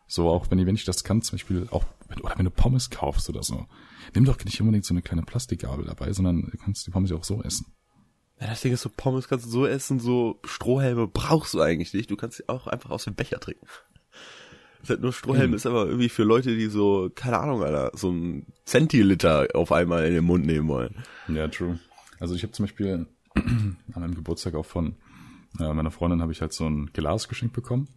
[0.08, 2.52] So, auch wenn ich, wenn ich das kann, zum Beispiel auch, wenn, oder wenn du
[2.52, 3.66] Pommes kaufst oder so.
[4.14, 7.18] Nimm doch nicht unbedingt so eine kleine Plastikgabel dabei, sondern du kannst die Pommes ja
[7.18, 7.74] auch so essen.
[8.40, 8.48] ja.
[8.48, 12.12] Das Ding ist so, Pommes kannst du so essen, so Strohhelme brauchst du eigentlich nicht.
[12.12, 13.66] Du kannst sie auch einfach aus dem Becher trinken.
[14.80, 17.92] Das ist halt nur Strohhelm ist aber irgendwie für Leute, die so, keine Ahnung, Alter,
[17.98, 21.04] so ein Zentiliter auf einmal in den Mund nehmen wollen.
[21.28, 21.80] Ja, true.
[22.20, 24.96] Also ich habe zum Beispiel an meinem Geburtstag auch von
[25.60, 27.88] äh, meiner Freundin habe ich halt so ein Glas geschenkt bekommen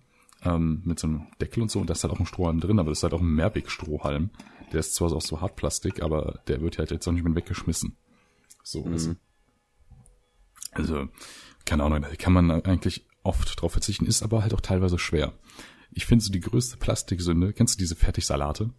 [0.44, 2.78] ähm, mit so einem Deckel und so und da ist halt auch ein Strohhalm drin,
[2.78, 4.30] aber das ist halt auch ein Mehrweg-Strohhalm.
[4.72, 7.96] Der ist zwar aus so Hartplastik, aber der wird halt jetzt auch nicht mehr weggeschmissen.
[8.62, 9.16] So, weißt du.
[10.72, 11.08] Also,
[11.64, 15.32] keine Ahnung, da kann man eigentlich oft drauf verzichten, ist aber halt auch teilweise schwer.
[15.90, 18.70] Ich finde so die größte Plastiksünde, kennst du diese Fertigsalate?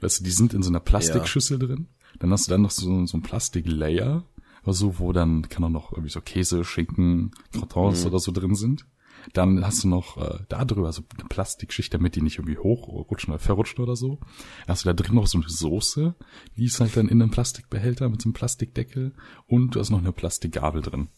[0.00, 1.86] Weißt du, die sind in so einer Plastikschüssel drin.
[2.18, 4.24] Dann hast du dann noch so, so ein Plastiklayer,
[4.64, 8.86] also wo dann kann auch noch irgendwie so Käse, Schinken, Croutons oder so drin sind.
[9.32, 13.32] Dann hast du noch äh, da drüber so eine Plastikschicht, damit die nicht irgendwie hochrutschen
[13.32, 14.16] oder verrutschen oder so.
[14.16, 16.14] Dann hast du da drin noch so eine Soße,
[16.56, 19.14] die ist halt dann in einem Plastikbehälter mit so einem Plastikdeckel
[19.46, 21.08] und du hast noch eine Plastikgabel drin.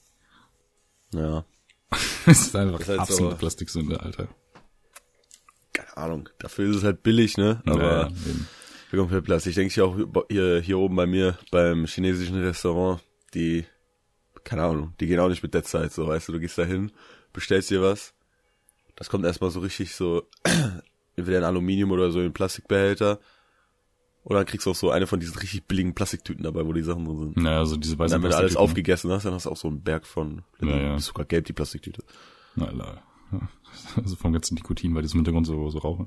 [1.12, 1.44] Ja.
[2.26, 4.28] Das ist einfach Das heißt absolute Plastiksünde, Alter.
[5.74, 6.28] Keine Ahnung.
[6.38, 7.62] Dafür ist es halt billig, ne?
[7.66, 8.48] Aber eben.
[8.88, 9.44] für komplett Platz.
[9.46, 9.96] Ich denke hier auch
[10.30, 13.02] hier, hier oben bei mir beim chinesischen Restaurant,
[13.34, 13.66] die,
[14.44, 16.64] keine Ahnung, die gehen auch nicht mit der Zeit, so weißt du, du gehst da
[16.64, 16.92] hin,
[17.34, 18.14] bestellst dir was,
[18.96, 20.22] das kommt erstmal so richtig so
[21.16, 23.20] entweder in Aluminium oder so in Plastikbehälter.
[24.22, 26.82] Oder dann kriegst du auch so eine von diesen richtig billigen Plastiktüten dabei, wo die
[26.82, 27.36] Sachen drin sind.
[27.36, 28.64] Naja, also diese Und weißen dann, wenn du alles Plastiktüten.
[28.70, 30.96] aufgegessen hast, dann hast du auch so einen Berg von, Ja, ja.
[30.96, 32.02] ist sogar gelb, die Plastiktüte.
[32.54, 33.02] Na, la.
[33.96, 36.06] Also vom ganzen Nikotin, weil die im Hintergrund so, so rauchen.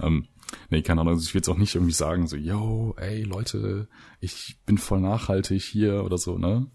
[0.00, 0.26] ähm,
[0.70, 3.88] nee, keine Ahnung, also ich will jetzt auch nicht irgendwie sagen, so, yo, ey, Leute,
[4.20, 6.66] ich bin voll nachhaltig hier oder so, ne?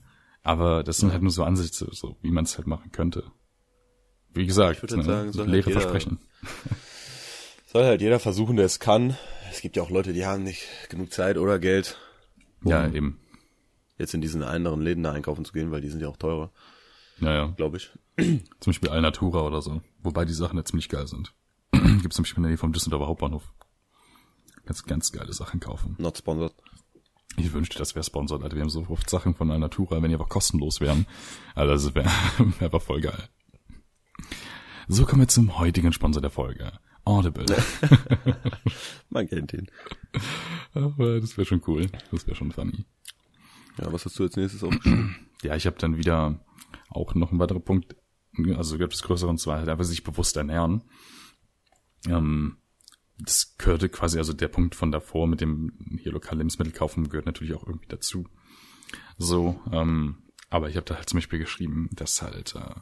[0.41, 3.25] Aber das sind halt nur so Ansätze, so wie man es halt machen könnte.
[4.33, 5.03] Wie gesagt, halt ne?
[5.03, 6.19] sagen, soll halt leere jeder- Versprechen.
[7.67, 9.15] Soll halt jeder versuchen, der es kann.
[9.49, 11.97] Es gibt ja auch Leute, die haben nicht genug Zeit oder Geld,
[12.65, 13.19] Ja, um eben.
[13.97, 16.51] jetzt in diesen anderen Läden da einkaufen zu gehen, weil die sind ja auch teurer,
[17.21, 17.45] Ja, ja.
[17.55, 17.91] glaube ich.
[18.59, 19.81] Zum Beispiel Alnatura oder so.
[20.03, 21.33] Wobei die Sachen ja ziemlich geil sind.
[21.71, 23.43] Gibt's zum Beispiel in der Nähe vom Düsseldorfer Hauptbahnhof.
[24.65, 25.95] Ganz, ganz geile Sachen kaufen.
[25.97, 26.53] Not sponsored.
[27.37, 28.55] Ich wünschte, das wäre sponsert, Alter.
[28.57, 31.05] Wir haben so oft Sachen von Alnatura, wenn die einfach kostenlos wären.
[31.55, 33.29] Also das wäre wär einfach voll geil.
[34.93, 36.69] So kommen wir zum heutigen Sponsor der Folge.
[37.05, 37.45] Audible.
[39.09, 39.71] Man kennt den.
[40.73, 41.87] Aber das wäre schon cool.
[42.11, 42.83] Das wäre schon funny.
[43.77, 45.15] Ja, was hast du als nächstes aufgeschrieben?
[45.43, 46.43] Ja, ich habe dann wieder
[46.89, 47.95] auch noch einen weiteren Punkt,
[48.57, 50.83] also etwas größer und zwar halt einfach sich bewusst ernähren.
[52.07, 52.57] Ähm,
[53.17, 57.25] das gehörte quasi, also der Punkt von davor mit dem hier lokal Lebensmittel kaufen gehört
[57.25, 58.27] natürlich auch irgendwie dazu.
[59.17, 60.17] So, ähm,
[60.49, 62.75] aber ich habe da halt zum Beispiel geschrieben, dass halt äh,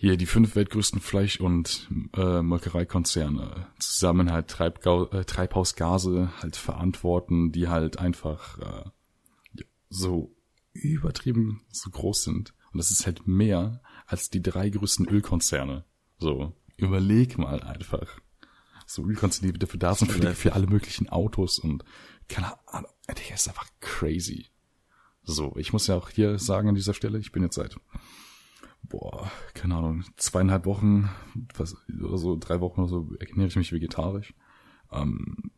[0.00, 7.50] hier die fünf weltgrößten Fleisch- und äh, Molkereikonzerne zusammen halt Treibgau äh, Treibhausgase halt verantworten,
[7.50, 10.36] die halt einfach äh, so
[10.72, 12.54] übertrieben so groß sind.
[12.72, 15.84] Und das ist halt mehr als die drei größten Ölkonzerne.
[16.18, 18.06] So, überleg mal einfach.
[18.86, 21.84] So Ölkonzerne, die dafür da sind, für, für alle möglichen Autos und
[22.28, 22.92] keine Ahnung.
[23.08, 24.46] Das ist einfach crazy.
[25.24, 27.74] So, ich muss ja auch hier sagen an dieser Stelle, ich bin jetzt seit,
[28.82, 31.10] boah, keine Ahnung, zweieinhalb Wochen,
[31.54, 34.34] was, oder so, drei Wochen oder so, ernähre ich mich vegetarisch.
[34.90, 35.50] Ähm,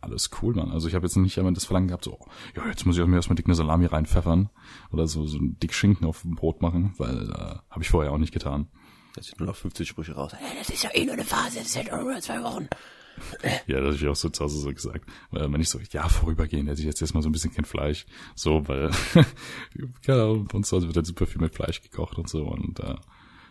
[0.00, 0.70] alles cool, Mann.
[0.70, 2.18] Also ich habe jetzt nicht einmal das Verlangen gehabt, so,
[2.56, 4.50] ja, jetzt muss ich auch mir erstmal dick eine Salami reinpfeffern
[4.92, 8.12] oder so, so ein dick Schinken auf dem Brot machen, weil äh, habe ich vorher
[8.12, 8.68] auch nicht getan.
[9.16, 10.32] Jetzt sind nur noch 50 Sprüche raus.
[10.32, 12.68] Ey, das ist ja eh nur eine Phase, das sind nur zwei Wochen.
[13.66, 15.08] Ja, das habe ich auch so zu Hause so gesagt.
[15.30, 18.06] Weil wenn ich so, ja, vorübergehend hätte ich jetzt erstmal so ein bisschen kein Fleisch.
[18.34, 18.90] So, weil,
[20.06, 22.46] ja, bei uns zu Hause wird halt super viel mit Fleisch gekocht und so.
[22.46, 22.96] Und äh,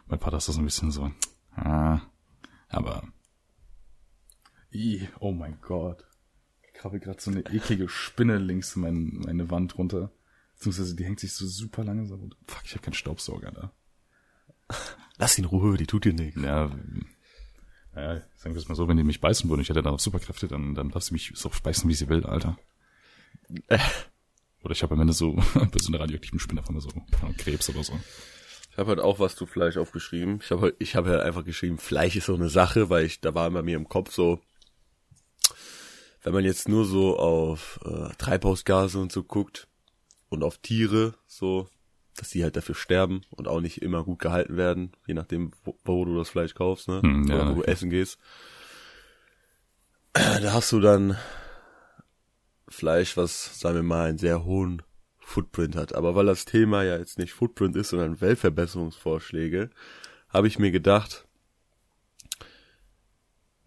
[0.07, 1.11] mein Vater ist da so ein bisschen so,
[1.55, 2.01] ah,
[2.69, 3.03] aber,
[4.73, 6.03] i, oh mein Gott.
[6.63, 10.11] Ich krabbel gerade so eine eklige Spinne links meine, meine Wand runter.
[10.55, 12.37] Beziehungsweise die hängt sich so super lange so runter.
[12.47, 13.71] Fuck, ich habe keinen Staubsauger da.
[15.17, 16.41] Lass ihn in Ruhe, die tut dir nichts.
[16.41, 16.71] Ja,
[17.95, 19.99] ja, sagen wir es mal so, wenn die mich beißen würden, ich hätte dann auch
[19.99, 22.57] Superkräfte, dann, dann darf sie mich so beißen, wie sie will, Alter.
[24.63, 26.89] Oder ich habe am Ende so bei so einer radioaktiven Spinne von mir so
[27.37, 27.93] Krebs oder so.
[28.71, 30.39] Ich habe halt auch was zu Fleisch aufgeschrieben.
[30.41, 33.21] Ich habe halt, ich habe halt einfach geschrieben, Fleisch ist so eine Sache, weil ich,
[33.21, 34.39] da war bei mir im Kopf so,
[36.23, 39.67] wenn man jetzt nur so auf äh, Treibhausgase und so guckt
[40.29, 41.67] und auf Tiere, so,
[42.15, 45.77] dass die halt dafür sterben und auch nicht immer gut gehalten werden, je nachdem, wo,
[45.83, 47.01] wo du das Fleisch kaufst, ne?
[47.01, 47.71] Hm, ja, Oder wo du okay.
[47.71, 48.19] essen gehst.
[50.13, 51.17] Da hast du dann
[52.67, 54.83] Fleisch, was, sagen wir mal, einen sehr hohen
[55.19, 55.95] Footprint hat.
[55.95, 59.71] Aber weil das Thema ja jetzt nicht Footprint ist, sondern Weltverbesserungsvorschläge,
[60.29, 61.27] habe ich mir gedacht,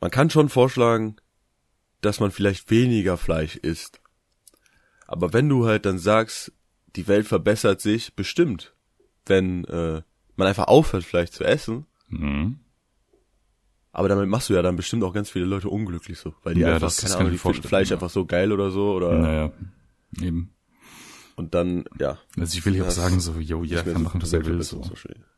[0.00, 1.16] man kann schon vorschlagen,
[2.00, 4.00] dass man vielleicht weniger Fleisch isst.
[5.06, 6.52] Aber wenn du halt dann sagst,
[6.96, 8.74] die Welt verbessert sich, bestimmt,
[9.26, 10.02] wenn äh,
[10.36, 12.58] man einfach aufhört, Fleisch zu essen, Mhm.
[13.92, 16.60] aber damit machst du ja dann bestimmt auch ganz viele Leute unglücklich so, weil die
[16.60, 17.96] Ja, einfach, keine Ahnung, die finden Fleisch ja.
[17.96, 19.52] einfach so geil oder so, oder, Naja,
[20.20, 20.50] eben.
[21.36, 22.18] und dann, ja.
[22.38, 24.62] Also ich will hier auch sagen, so, yo, jeder kann machen, was er will.
[24.62, 24.82] So.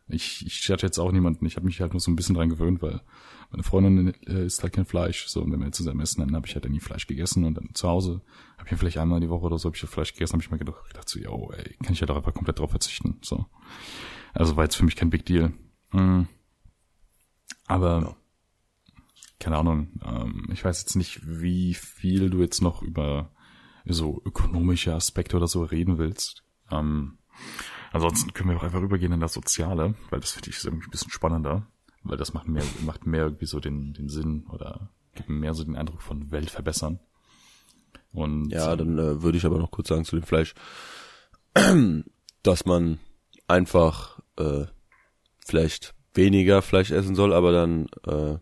[0.08, 2.48] Ich, ich hatte jetzt auch niemanden, ich habe mich halt nur so ein bisschen dran
[2.48, 3.00] gewöhnt, weil
[3.50, 5.26] meine Freundin äh, isst halt kein Fleisch.
[5.28, 7.70] So, und wenn wir zusammen essen, dann habe ich halt nie Fleisch gegessen und dann
[7.74, 8.22] zu Hause
[8.58, 10.58] habe ich vielleicht einmal die Woche oder so hab ich Fleisch gegessen, habe ich mir
[10.58, 13.18] gedacht, gedacht so, yo, ey, kann ich ja doch einfach komplett drauf verzichten.
[13.22, 13.46] So.
[14.34, 15.52] Also war jetzt für mich kein Big Deal.
[15.92, 16.22] Mm.
[17.66, 18.16] Aber Ja.
[19.38, 23.30] keine Ahnung, ähm, ich weiß jetzt nicht, wie viel du jetzt noch über
[23.86, 26.44] so ökonomische Aspekte oder so reden willst.
[26.70, 27.18] Ähm,
[27.92, 30.90] ansonsten können wir auch einfach rübergehen in das Soziale, weil das finde ich irgendwie ein
[30.90, 31.66] bisschen spannender,
[32.08, 35.54] weil das macht mehr, macht mehr irgendwie so den, den Sinn oder gibt mir mehr
[35.54, 37.00] so den Eindruck von Welt verbessern.
[38.12, 40.54] Und Ja, dann äh, würde ich aber noch kurz sagen zu dem Fleisch,
[42.42, 42.98] dass man
[43.46, 44.66] einfach äh,
[45.44, 48.38] vielleicht weniger Fleisch essen soll, aber dann äh,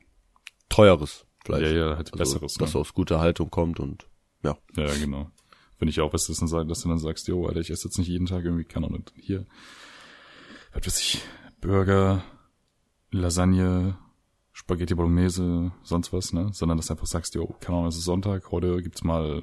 [0.69, 1.63] teures Fleisch.
[1.63, 2.55] ja, ja, halt Also, besseres.
[2.55, 2.81] dass ne?
[2.81, 4.09] aus guter Haltung kommt und
[4.43, 4.57] ja.
[4.77, 5.31] Ja, genau.
[5.79, 7.89] Finde ich auch, was das dann sagt, dass du dann sagst, jo, Alter, ich esse
[7.89, 9.45] jetzt nicht jeden Tag irgendwie, keine Ahnung, hier,
[10.73, 11.21] was weiß ich,
[11.61, 12.23] Burger,
[13.17, 13.97] Lasagne,
[14.53, 16.51] Spaghetti Bolognese, sonst was, ne?
[16.53, 19.43] Sondern dass du einfach sagst, jo, keine Ahnung, es ist Sonntag, heute gibt's mal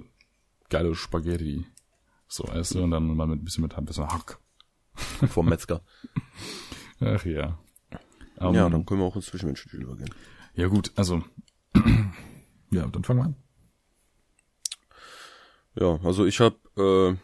[0.69, 1.65] geile Spaghetti.
[2.27, 4.39] So, weißt du, und dann mal mit ein bisschen mit ein bisschen Hack.
[4.95, 5.81] Vom Metzger.
[6.99, 7.59] Ach ja.
[8.39, 10.09] Ähm, ja, dann können wir auch ins Zwischenmenschliche übergehen.
[10.55, 11.23] ja gut, also
[12.71, 13.35] ja, dann fangen wir an.
[15.75, 17.15] Ja, also ich habe äh,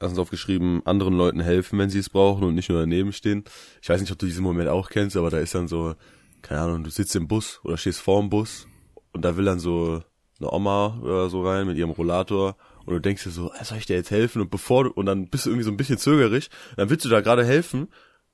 [0.00, 3.44] erstens aufgeschrieben, anderen Leuten helfen, wenn sie es brauchen und nicht nur daneben stehen.
[3.82, 5.94] Ich weiß nicht, ob du diesen Moment auch kennst, aber da ist dann so,
[6.42, 8.66] keine Ahnung, du sitzt im Bus oder stehst vorm Bus
[9.12, 10.02] und da will dann so
[10.40, 12.56] eine Oma oder so rein mit ihrem Rollator
[12.86, 14.40] und du denkst dir so, ah, soll ich dir jetzt helfen?
[14.40, 17.08] Und bevor du, und dann bist du irgendwie so ein bisschen zögerig, dann willst du
[17.08, 17.88] da gerade helfen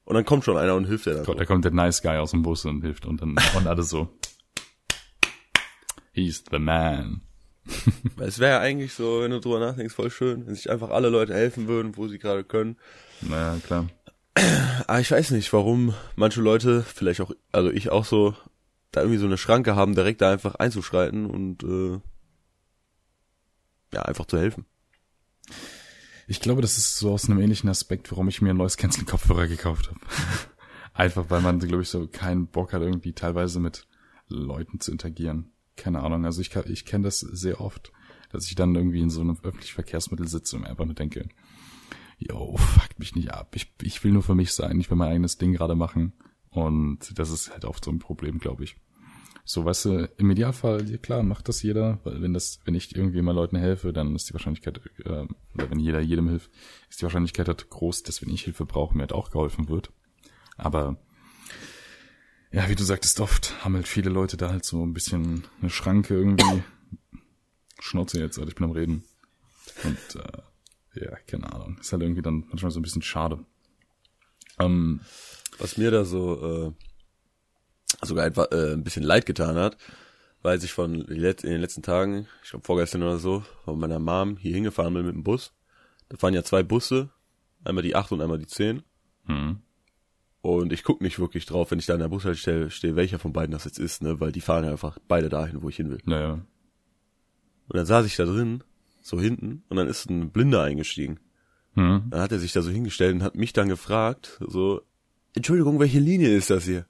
[0.04, 1.24] und dann kommt schon einer und hilft dir dann.
[1.24, 1.38] Gott, So.
[1.38, 4.08] da kommt der Nice Guy aus dem Bus und hilft und dann und alles so.
[6.12, 7.22] He's the man.
[8.18, 11.08] Es wäre ja eigentlich so, wenn du drüber nachdenkst, voll schön, wenn sich einfach alle
[11.08, 12.76] Leute helfen würden, wo sie gerade können.
[13.20, 13.88] Naja, klar.
[14.86, 18.34] Aber ich weiß nicht, warum manche Leute, vielleicht auch, also ich auch so,
[18.92, 22.00] da irgendwie so eine Schranke haben, direkt da einfach einzuschreiten und äh,
[23.92, 24.66] ja, einfach zu helfen.
[26.26, 29.04] Ich glaube, das ist so aus einem ähnlichen Aspekt, warum ich mir ein neues Cancel
[29.04, 30.00] Kopfhörer gekauft habe.
[30.94, 33.86] Einfach weil man, glaube ich, so keinen Bock hat, irgendwie teilweise mit
[34.28, 35.52] Leuten zu interagieren.
[35.76, 36.24] Keine Ahnung.
[36.24, 37.92] Also ich, ich kenne das sehr oft,
[38.30, 41.28] dass ich dann irgendwie in so einem öffentlichen Verkehrsmittel sitze und einfach nur denke,
[42.18, 43.54] yo, fuck mich nicht ab.
[43.54, 44.80] Ich, ich will nur für mich sein.
[44.80, 46.12] Ich will mein eigenes Ding gerade machen.
[46.50, 48.76] Und das ist halt oft so ein Problem, glaube ich.
[49.46, 52.96] So, weißt du, im Idealfall, ja klar, macht das jeder, weil wenn das, wenn ich
[52.96, 56.50] irgendwie mal Leuten helfe, dann ist die Wahrscheinlichkeit, äh, oder wenn jeder jedem hilft,
[56.88, 59.92] ist die Wahrscheinlichkeit halt groß, dass wenn ich Hilfe brauche, mir halt auch geholfen wird.
[60.56, 60.96] Aber
[62.54, 65.70] ja, wie du sagtest, oft haben halt viele Leute da halt so ein bisschen eine
[65.70, 66.62] Schranke irgendwie.
[67.80, 69.04] Schnauze jetzt, Alter, ich bin am Reden.
[69.82, 71.78] Und äh, ja, keine Ahnung.
[71.80, 73.44] Ist halt irgendwie dann manchmal so ein bisschen schade.
[74.60, 75.00] Ähm,
[75.58, 76.72] Was mir da so äh,
[78.06, 79.76] sogar etwa, äh, ein bisschen leid getan hat,
[80.42, 84.36] weil ich von in den letzten Tagen, ich glaube vorgestern oder so, von meiner Mom
[84.36, 85.52] hier hingefahren bin mit dem Bus.
[86.08, 87.10] Da fahren ja zwei Busse,
[87.64, 88.84] einmal die 8 und einmal die 10.
[89.26, 89.60] hm,
[90.44, 93.32] Und ich guck nicht wirklich drauf, wenn ich da in der Bushaltestelle stehe, welcher von
[93.32, 95.88] beiden das jetzt ist, ne, weil die fahren ja einfach beide dahin, wo ich hin
[95.88, 96.00] will.
[96.04, 96.32] naja.
[96.32, 98.62] Und dann saß ich da drin,
[99.00, 101.18] so hinten, und dann ist ein Blinder eingestiegen.
[101.76, 104.82] Hm, Dann hat er sich da so hingestellt und hat mich dann gefragt, so,
[105.34, 106.84] Entschuldigung, welche Linie ist das hier?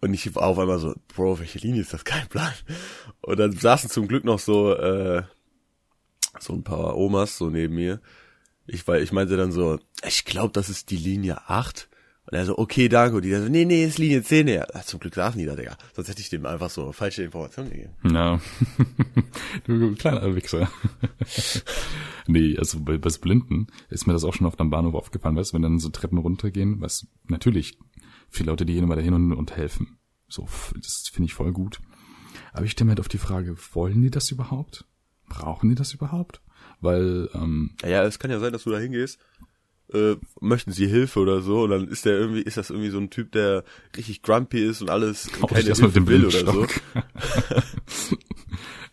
[0.00, 2.04] Und ich war auf einmal so, Bro, welche Linie ist das?
[2.06, 2.54] Kein Plan.
[3.20, 5.24] Und dann saßen zum Glück noch so, äh,
[6.40, 8.00] so ein paar Omas so neben mir.
[8.66, 11.90] Ich, weil ich meinte dann so, ich glaube, das ist die Linie 8.
[12.30, 13.16] Und er so, okay, danke.
[13.16, 14.68] Und die dann so, nee, nee, ist Linie 10 her.
[14.74, 15.78] Ach, zum Glück saßen die da, Digga.
[15.94, 17.94] Sonst hätte ich dem einfach so falsche Informationen gegeben.
[18.04, 18.38] Ja.
[19.64, 20.70] du kleiner Wichser.
[22.26, 25.52] nee, also bei, bei Blinden ist mir das auch schon auf dem Bahnhof aufgefallen, weißt
[25.52, 27.78] du, wenn dann so Treppen runtergehen, was natürlich
[28.28, 29.98] viele Leute, die gehen immer dahin und, und helfen.
[30.28, 31.80] So, das finde ich voll gut.
[32.52, 34.84] Aber ich stelle mir halt auf die Frage, wollen die das überhaupt?
[35.30, 36.42] Brauchen die das überhaupt?
[36.80, 39.18] Weil, ähm, Ja, ja, es kann ja sein, dass du da hingehst,
[39.92, 42.98] äh, möchten sie Hilfe oder so, und dann ist der irgendwie, ist das irgendwie so
[42.98, 43.64] ein Typ, der
[43.96, 46.66] richtig grumpy ist und alles und keine ich Hilfe dem will oder so.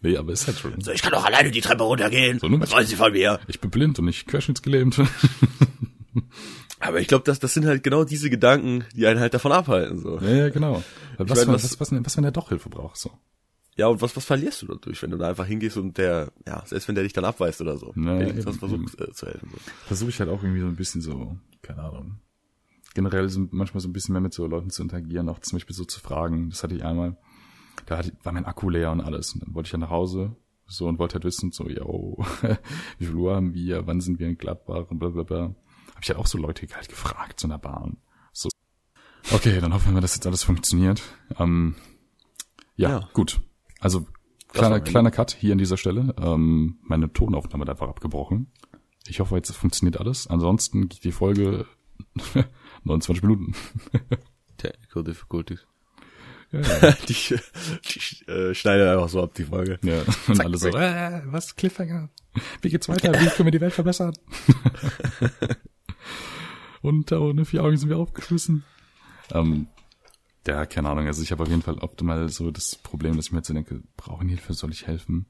[0.02, 0.80] Nee, aber ist halt schon.
[0.82, 2.38] So, ich kann doch alleine die Treppe runtergehen.
[2.38, 3.40] So, Was wollen Sie von mir?
[3.48, 5.02] Ich bin blind und nicht querschnittsgelähmt.
[6.80, 9.98] Aber ich glaube, das, das sind halt genau diese Gedanken, die einen halt davon abhalten,
[10.00, 10.20] so.
[10.20, 10.84] ja, ja, genau.
[11.18, 13.10] Was, mein, wenn, was- was, was, was, was, wenn er doch Hilfe braucht, so?
[13.78, 16.66] Ja, und was, was verlierst du dadurch, wenn du da einfach hingehst und der, ja,
[16.66, 19.50] selbst wenn der dich dann abweist oder so, Nee, wenigstens hast versucht äh, zu helfen.
[19.52, 19.58] So.
[19.88, 22.20] versuche ich halt auch irgendwie so ein bisschen so, keine Ahnung,
[22.94, 25.76] generell so manchmal so ein bisschen mehr mit so Leuten zu interagieren, auch zum Beispiel
[25.76, 26.50] so zu fragen.
[26.50, 27.18] Das hatte ich einmal,
[27.86, 29.34] da hatte, war mein Akku leer und alles.
[29.34, 30.36] Und dann wollte ich ja nach Hause
[30.68, 32.18] so und wollte halt wissen, so, yo,
[32.98, 35.42] wie viel Uhr haben wir, wann sind wir in Gladbach und bla bla bla.
[35.42, 37.98] Habe ich halt auch so Leute halt gefragt, so in der Bahn.
[38.32, 38.50] So.
[39.34, 41.02] Okay, dann hoffen wir, dass jetzt alles funktioniert.
[41.38, 41.76] Ähm,
[42.78, 43.10] ja, Ja.
[43.14, 43.42] gut.
[43.80, 44.06] Also
[44.50, 46.16] kleiner, ein- kleiner Cut hier an dieser Stelle.
[46.22, 48.52] Ähm, meine Tonaufnahme hat einfach abgebrochen.
[49.08, 50.28] Ich hoffe, jetzt funktioniert alles.
[50.28, 51.66] Ansonsten geht die Folge
[52.84, 53.54] 29 Minuten.
[54.58, 55.66] Technical difficulties.
[56.52, 56.92] Ja, ja.
[57.08, 59.78] die die äh, schneiden einfach so ab, die Folge.
[59.84, 60.02] ja.
[60.28, 62.10] Und alle so, äh, was, Cliffhanger?
[62.62, 63.14] Wie geht's weiter?
[63.14, 64.14] Wie können wir die Welt verbessern?
[66.82, 68.64] Und ohne vier Augen sind wir aufgeschmissen.
[69.32, 69.68] Ähm,
[70.48, 71.08] ja, keine Ahnung.
[71.08, 73.48] Also ich habe auf jeden Fall oft mal so das Problem, dass ich mir jetzt
[73.48, 75.26] so denke, brauchen Hilfe, soll ich helfen?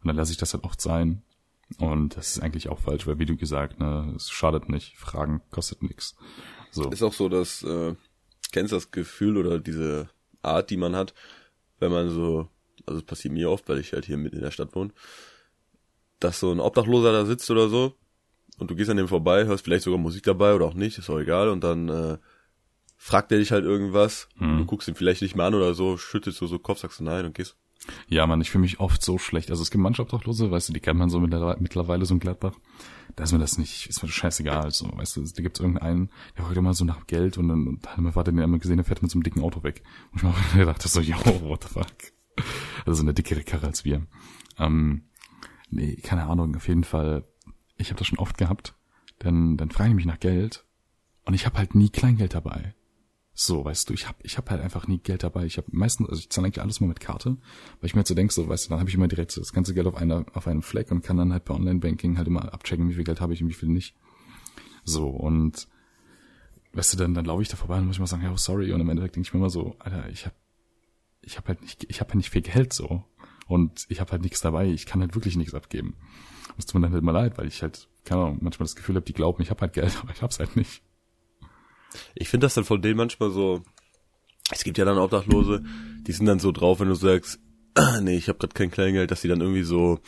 [0.00, 1.22] Und dann lasse ich das halt oft sein.
[1.78, 4.96] Und das ist eigentlich auch falsch, weil wie du gesagt, ne, es schadet nicht.
[4.96, 6.16] Fragen kostet nichts.
[6.70, 6.90] So.
[6.90, 7.94] Ist auch so, dass, äh,
[8.52, 10.08] kennst du das Gefühl oder diese
[10.42, 11.14] Art, die man hat,
[11.78, 12.48] wenn man so,
[12.86, 14.90] also es passiert mir oft, weil ich halt hier mitten in der Stadt wohne,
[16.20, 17.94] dass so ein Obdachloser da sitzt oder so
[18.58, 21.10] und du gehst an dem vorbei, hörst vielleicht sogar Musik dabei oder auch nicht, ist
[21.10, 22.18] auch egal und dann äh,
[23.04, 24.58] fragt er dich halt irgendwas, Hm.
[24.58, 27.04] du guckst ihn vielleicht nicht mehr an oder so, schüttelst du so Kopf, sagst du
[27.04, 27.56] nein und gehst.
[28.06, 29.50] Ja, Mann, ich fühle mich oft so schlecht.
[29.50, 32.52] Also es gibt Obdachlose, weißt du, die kennt man so mittlerweile, so in Gladbach.
[33.16, 34.70] Da ist mir das nicht, ist mir scheißegal.
[34.70, 37.98] So, weißt du, da gibt's irgendeinen, der fragt immer so nach Geld und dann hat
[37.98, 39.82] mein Vater den einmal gesehen, der fährt mit so einem dicken Auto weg.
[40.12, 41.86] Und ich mir auch gedacht, so, yo, what the fuck.
[42.86, 44.06] Also so eine dickere Karre als wir.
[44.58, 45.08] Ähm,
[45.70, 47.24] nee, keine Ahnung, auf jeden Fall.
[47.78, 48.76] Ich habe das schon oft gehabt.
[49.18, 50.64] Dann, dann fragen die mich nach Geld
[51.24, 52.74] und ich habe halt nie Kleingeld dabei.
[53.34, 55.46] So, weißt du, ich hab, ich hab halt einfach nie Geld dabei.
[55.46, 57.38] Ich habe meistens, also ich zahle eigentlich alles mal mit Karte,
[57.80, 59.52] weil ich mir jetzt so denke, so, weißt du, dann habe ich immer direkt das
[59.54, 62.52] ganze Geld auf einer, auf einem Fleck und kann dann halt bei Online-Banking halt immer
[62.52, 63.94] abchecken, wie viel Geld habe ich und wie viel nicht.
[64.84, 65.66] So, und
[66.74, 68.36] weißt du, dann, dann laufe ich da vorbei und muss ich mal sagen, ja, oh,
[68.36, 68.72] sorry.
[68.72, 70.34] Und im Endeffekt denke ich mir immer so, Alter, ich hab,
[71.22, 73.04] ich hab halt nicht, ich hab halt nicht viel Geld so.
[73.46, 75.96] Und ich habe halt nichts dabei, ich kann halt wirklich nichts abgeben.
[76.56, 78.96] Das tut mir dann halt mal leid, weil ich halt, keine Ahnung, manchmal das Gefühl
[78.96, 80.82] habe, die glauben, ich habe halt Geld, aber ich hab's halt nicht.
[82.14, 83.62] Ich finde das dann von denen manchmal so,
[84.50, 85.62] es gibt ja dann Obdachlose,
[86.06, 87.38] die sind dann so drauf, wenn du sagst,
[87.74, 89.98] ah, nee, ich habe gerade kein Kleingeld, dass die dann irgendwie so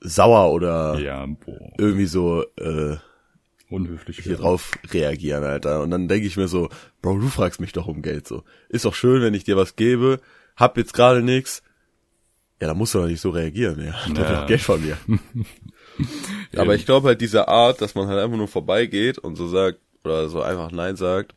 [0.00, 2.96] sauer oder Ja, boah, irgendwie so äh,
[3.70, 4.18] unhöflich.
[4.20, 5.82] hier drauf reagieren, Alter.
[5.82, 6.68] Und dann denke ich mir so,
[7.02, 8.44] Bro, du fragst mich doch um Geld so.
[8.68, 10.20] Ist doch schön, wenn ich dir was gebe,
[10.56, 11.62] hab jetzt gerade nix.
[12.60, 13.94] Ja, dann musst du doch nicht so reagieren, ja.
[14.14, 14.40] Du Ja.
[14.40, 14.98] doch Geld von mir.
[16.56, 19.78] Aber ich glaube halt diese Art, dass man halt einfach nur vorbeigeht und so sagt,
[20.04, 21.34] oder so einfach Nein sagt,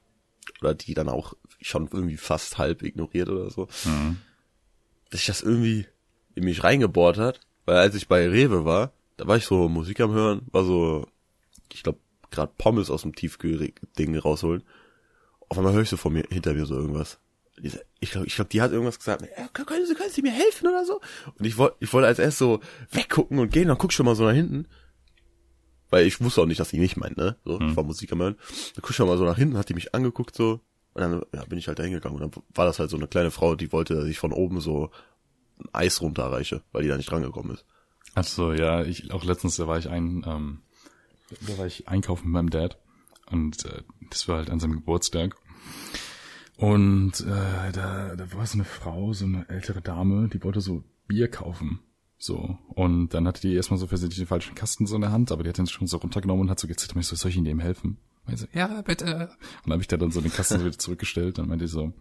[0.62, 4.18] oder die dann auch schon irgendwie fast halb ignoriert oder so, Mhm.
[5.10, 5.86] dass sich das irgendwie
[6.36, 10.00] in mich reingebohrt hat, weil als ich bei Rewe war, da war ich so Musik
[10.00, 11.06] am hören, war so,
[11.72, 12.00] ich glaube,
[12.32, 14.64] gerade Pommes aus dem Tiefkühl-Ding rausholen.
[15.50, 17.20] Auf einmal höre ich so von mir, hinter mir so irgendwas.
[18.00, 20.68] Ich glaube, ich glaub, die hat irgendwas gesagt, ja, können, Sie, können Sie mir helfen
[20.68, 21.00] oder so?
[21.38, 24.06] Und ich wollte, ich wollte als erst so weggucken und gehen, dann guck ich schon
[24.06, 24.66] mal so nach hinten.
[25.92, 27.36] Weil ich wusste auch nicht, dass sie mich meint, ne?
[27.46, 28.36] So, ich war Musik am hören.
[28.76, 30.62] Dann guck ich mal so nach hinten, hat die mich angeguckt so.
[30.94, 32.20] Und dann ja, bin ich halt da hingegangen.
[32.20, 34.60] Und dann war das halt so eine kleine Frau, die wollte, dass ich von oben
[34.60, 34.90] so
[35.60, 37.66] ein Eis runterreiche, weil die da nicht rangekommen ist.
[38.16, 40.62] Ach so, ja, ich auch letztens da war ich ein, ähm,
[41.48, 42.78] da war ich einkaufen mit meinem Dad
[43.30, 45.36] und äh, das war halt an seinem Geburtstag.
[46.58, 50.84] Und äh, da, da war so eine Frau, so eine ältere Dame, die wollte so
[51.08, 51.80] Bier kaufen.
[52.22, 52.56] So.
[52.68, 55.42] Und dann hatte die erstmal so versehentlich den falschen Kasten so in der Hand, aber
[55.42, 57.36] die hat den schon so runtergenommen und hat so gezittert und ich so, soll ich
[57.36, 57.98] Ihnen dem helfen?
[58.28, 59.32] Und ich so, ja, bitte.
[59.64, 61.72] Und dann habe ich da dann so den Kasten so wieder zurückgestellt und meinte die
[61.72, 61.94] so,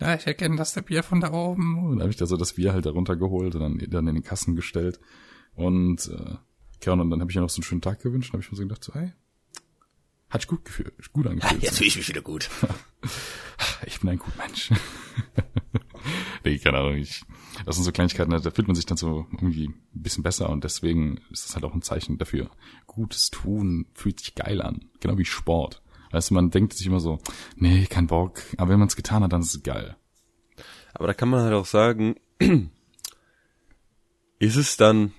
[0.00, 1.78] ja, ich erkenne das der Bier von da oben.
[1.78, 4.16] Und dann habe ich da so das Bier halt da runtergeholt und dann, dann in
[4.16, 4.98] den Kasten gestellt.
[5.54, 6.34] Und äh,
[6.82, 8.30] ja, und dann habe ich ihr noch so einen schönen Tag gewünscht.
[8.30, 9.12] Dann habe ich mir so gedacht, so, hey,
[10.30, 11.62] hat sich gut gefühlt, gut angefühlt.
[11.62, 12.50] Jetzt fühle ich mich wieder gut.
[13.86, 14.70] Ich bin ein guter Mensch.
[16.44, 16.96] nee, keine Ahnung.
[16.96, 17.22] Ich,
[17.66, 20.64] das sind so Kleinigkeiten, da fühlt man sich dann so irgendwie ein bisschen besser und
[20.64, 22.50] deswegen ist das halt auch ein Zeichen dafür.
[22.86, 24.86] Gutes tun fühlt sich geil an.
[25.00, 25.82] Genau wie Sport.
[26.10, 27.18] Weißt du, man denkt sich immer so,
[27.56, 28.40] nee, kein Bock.
[28.56, 29.96] Aber wenn man es getan hat, dann ist es geil.
[30.94, 32.16] Aber da kann man halt auch sagen,
[34.38, 35.12] ist es dann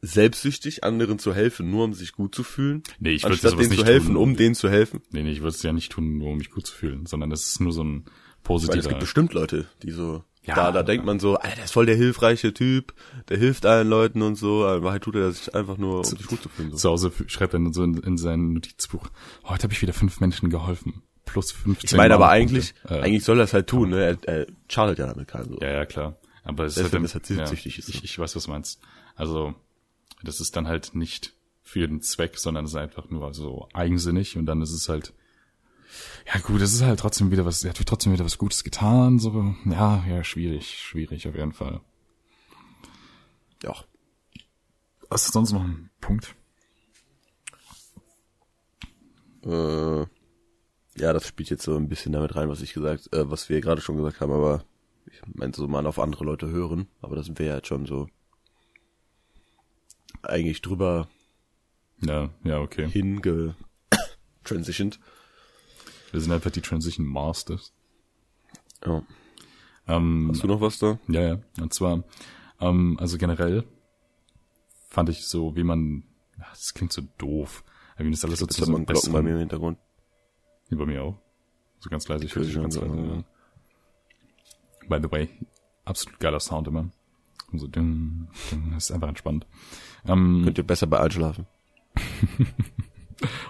[0.00, 2.82] selbstsüchtig, anderen zu helfen, nur um sich gut zu fühlen?
[2.98, 4.16] Nee, ich würde sowas denen zu nicht helfen, tun.
[4.16, 5.00] um denen zu helfen.
[5.10, 7.30] Nee, nee, ich würde es ja nicht tun, nur um mich gut zu fühlen, sondern
[7.30, 8.88] es ist nur so ein Weil es positiver.
[8.88, 10.56] gibt bestimmt Leute, die so, Ja.
[10.56, 12.94] da, da denkt man so, Alter, der ist voll der hilfreiche Typ,
[13.28, 16.04] der hilft allen Leuten und so, aber in Wahrheit tut er sich einfach nur, um
[16.04, 16.70] sich gut zu fühlen.
[16.72, 16.76] So.
[16.78, 19.06] Zu Hause schreibt er dann so in, in sein Notizbuch,
[19.44, 21.02] heute habe ich wieder fünf Menschen geholfen.
[21.24, 24.18] Plus 15 Ich meine aber eigentlich, Äh, eigentlich soll er das halt tun, ne?
[24.26, 25.60] Er, er schadet ja damit keinen so.
[25.60, 26.16] Ja, ja, klar.
[26.42, 28.00] Aber es Deswegen ist ist halt, süchtig ist, ich, ne?
[28.04, 28.80] ich weiß, was du meinst.
[29.14, 29.54] Also,
[30.24, 34.36] das ist dann halt nicht für den Zweck, sondern es ist einfach nur so eigensinnig
[34.36, 35.12] und dann ist es halt,
[36.32, 39.18] ja gut, es ist halt trotzdem wieder was, er hat trotzdem wieder was Gutes getan,
[39.18, 41.80] so, ja, ja, schwierig, schwierig auf jeden Fall.
[43.62, 43.74] Ja.
[45.10, 46.34] Hast du sonst noch einen Punkt?
[49.44, 50.00] Äh,
[50.96, 53.60] ja, das spielt jetzt so ein bisschen damit rein, was ich gesagt, äh, was wir
[53.60, 54.64] gerade schon gesagt haben, aber
[55.06, 57.86] ich meine so mal auf andere Leute hören, aber da sind wir ja jetzt schon
[57.86, 58.08] so
[60.22, 61.08] eigentlich drüber
[62.00, 62.88] Ja, ja, okay.
[62.88, 63.56] hinge
[64.44, 65.00] transitioned.
[66.12, 67.72] Wir sind einfach die Transition Masters.
[68.86, 69.02] Ja.
[69.88, 70.98] Ähm, Hast du noch was da?
[71.08, 71.38] Ja, ja.
[71.60, 72.04] Und zwar,
[72.60, 73.64] ähm, also generell
[74.88, 76.04] fand ich so, wie man,
[76.38, 77.64] ja, das klingt so doof,
[77.96, 79.78] wie das alles so zu so einem Glocken bei mir besseren, im Hintergrund.
[80.68, 81.18] Hier bei mir auch.
[81.80, 82.94] So ganz leise, ich höre schon ganz leise.
[82.94, 83.14] ja.
[83.16, 83.24] Ja.
[84.88, 85.28] By the way,
[85.84, 86.90] absolut geiler Sound immer.
[87.52, 89.46] Und so ding, ding, das ist einfach entspannt.
[90.06, 91.46] Ähm, Könnt ihr besser bei einschlafen.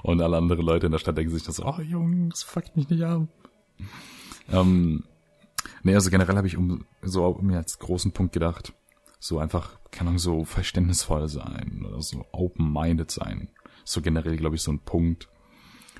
[0.02, 2.88] Und alle anderen Leute in der Stadt denken sich das so, oh Jungs, fuckt mich
[2.88, 3.28] nicht ab.
[4.50, 5.04] Ähm,
[5.82, 8.72] nee, also generell habe ich um so mir als großen Punkt gedacht,
[9.18, 13.48] so einfach, keine Ahnung, so verständnisvoll sein oder so open-minded sein.
[13.84, 15.28] So generell, glaube ich, so ein Punkt,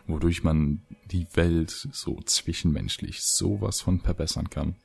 [0.07, 4.77] wodurch man die Welt so zwischenmenschlich sowas von verbessern kann.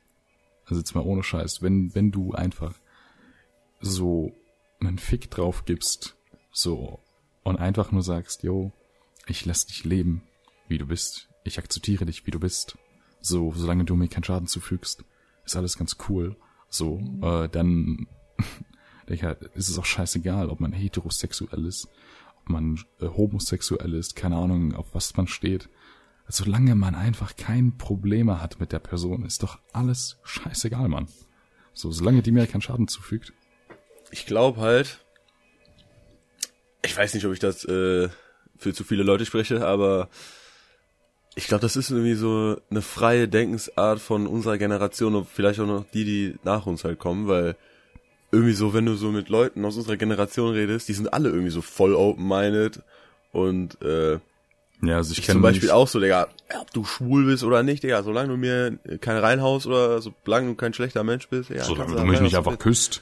[0.66, 2.74] Also jetzt mal ohne Scheiß, wenn, wenn du einfach
[3.80, 4.32] so
[4.80, 6.16] einen Fick drauf gibst,
[6.52, 7.00] so,
[7.42, 8.72] und einfach nur sagst, yo,
[9.26, 10.22] ich lass dich leben,
[10.68, 11.28] wie du bist.
[11.44, 12.76] Ich akzeptiere dich, wie du bist.
[13.20, 15.04] So, solange du mir keinen Schaden zufügst,
[15.44, 16.36] ist alles ganz cool.
[16.68, 18.06] So, äh, dann
[19.06, 21.88] ist es auch scheißegal, ob man heterosexuell ist,
[22.42, 25.68] ob man äh, homosexuell ist, keine Ahnung, auf was man steht.
[26.30, 31.08] Solange man einfach kein Probleme hat mit der Person, ist doch alles scheißegal, Mann.
[31.72, 33.32] So, solange die mir keinen Schaden zufügt.
[34.10, 35.04] Ich glaube halt,
[36.88, 38.08] ich weiß nicht, ob ich das äh,
[38.58, 40.08] für zu viele Leute spreche, aber
[41.34, 45.66] ich glaube, das ist irgendwie so eine freie Denkensart von unserer Generation und vielleicht auch
[45.66, 47.54] noch die, die nach uns halt kommen, weil
[48.32, 51.50] irgendwie so, wenn du so mit Leuten aus unserer Generation redest, die sind alle irgendwie
[51.50, 52.80] so voll open-minded
[53.32, 54.18] und äh,
[54.82, 56.28] Ja, also ich, ich zum Beispiel nicht- auch so, Digga,
[56.60, 60.54] ob du schwul bist oder nicht, Digga, solange du mir kein Reinhaus oder solange du
[60.56, 63.00] kein schlechter Mensch bist, Digga, Solange du mich nicht einfach küsst,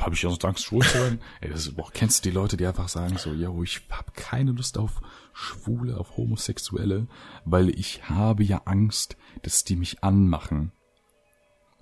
[0.00, 1.20] habe ich auch Angst, schwul zu sein.
[1.40, 4.10] Ey, das ist, boah, kennst du die Leute, die einfach sagen so, yo, ich habe
[4.14, 5.00] keine Lust auf
[5.32, 7.06] Schwule, auf Homosexuelle,
[7.44, 10.72] weil ich habe ja Angst, dass die mich anmachen.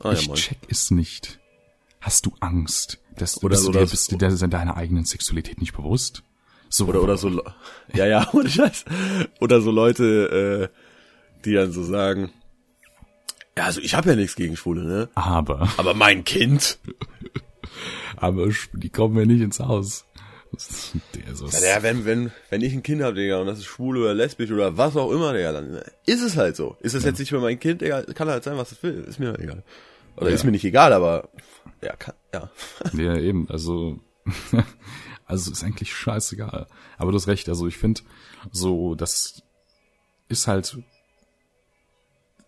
[0.01, 0.37] Ah, ja, ich moin.
[0.37, 1.41] check es nicht.
[2.01, 2.99] Hast du Angst?
[3.17, 6.23] Dass, Oder bist, so du dir, bist du dir deiner eigenen Sexualität nicht bewusst?
[6.69, 7.43] So, Oder, oder so,
[7.95, 8.85] ja, ja, ohne Scheiß.
[9.41, 12.31] Oder so Leute, äh, die dann so sagen,
[13.57, 15.09] ja, also ich habe ja nichts gegen Schwule, ne?
[15.15, 16.79] aber, Aber mein Kind,
[18.17, 20.05] aber die kommen mir nicht ins Haus.
[21.15, 23.99] Der was- ja, wenn, wenn, wenn ich ein Kind habe, Digga, und das ist schwul
[23.99, 26.77] oder lesbisch oder was auch immer, Digga, dann ist es halt so.
[26.81, 29.19] Ist es jetzt nicht für mein Kind, Digga, kann halt sein, was es will, ist
[29.21, 29.63] mir doch egal.
[30.17, 30.35] Oder Ja.
[30.35, 31.29] ist mir nicht egal, aber,
[31.83, 32.51] ja, kann, ja.
[32.95, 34.01] Ja, eben, also,
[35.27, 36.67] also ist eigentlich scheißegal.
[36.97, 38.01] Aber du hast recht, also ich finde,
[38.51, 39.43] so, das
[40.31, 40.79] ist halt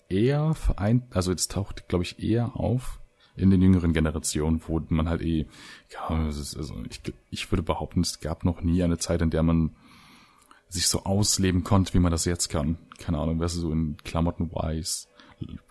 [0.09, 3.00] eher vereint, also jetzt taucht, glaube ich, eher auf
[3.41, 5.47] in den jüngeren Generationen, wo man halt eh,
[5.93, 9.43] ja, ist, also ich, ich würde behaupten, es gab noch nie eine Zeit, in der
[9.43, 9.71] man
[10.69, 12.79] sich so ausleben konnte, wie man das jetzt kann.
[12.99, 15.09] Keine Ahnung, weißt du, so in Klamotten weiß,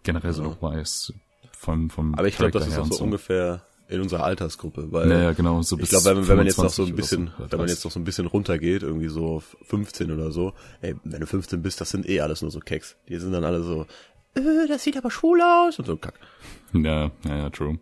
[0.03, 1.13] generell so noch weiß,
[1.51, 5.07] vom, vom Aber ich glaube, das ist auch und so ungefähr in unserer Altersgruppe, weil
[5.07, 7.51] Naja, genau, so ich glaube, wenn, wenn man jetzt noch so 25 ein bisschen, so,
[7.51, 7.75] wenn man 30.
[7.75, 11.25] jetzt noch so ein bisschen runtergeht, irgendwie so auf 15 oder so, ey, wenn du
[11.25, 12.97] 15 bist, das sind eh alles nur so Keks.
[13.07, 13.87] Die sind dann alle so,
[14.45, 16.19] äh, das sieht aber schwul aus und so Kack.
[16.73, 17.79] Ja, ja, ja, true.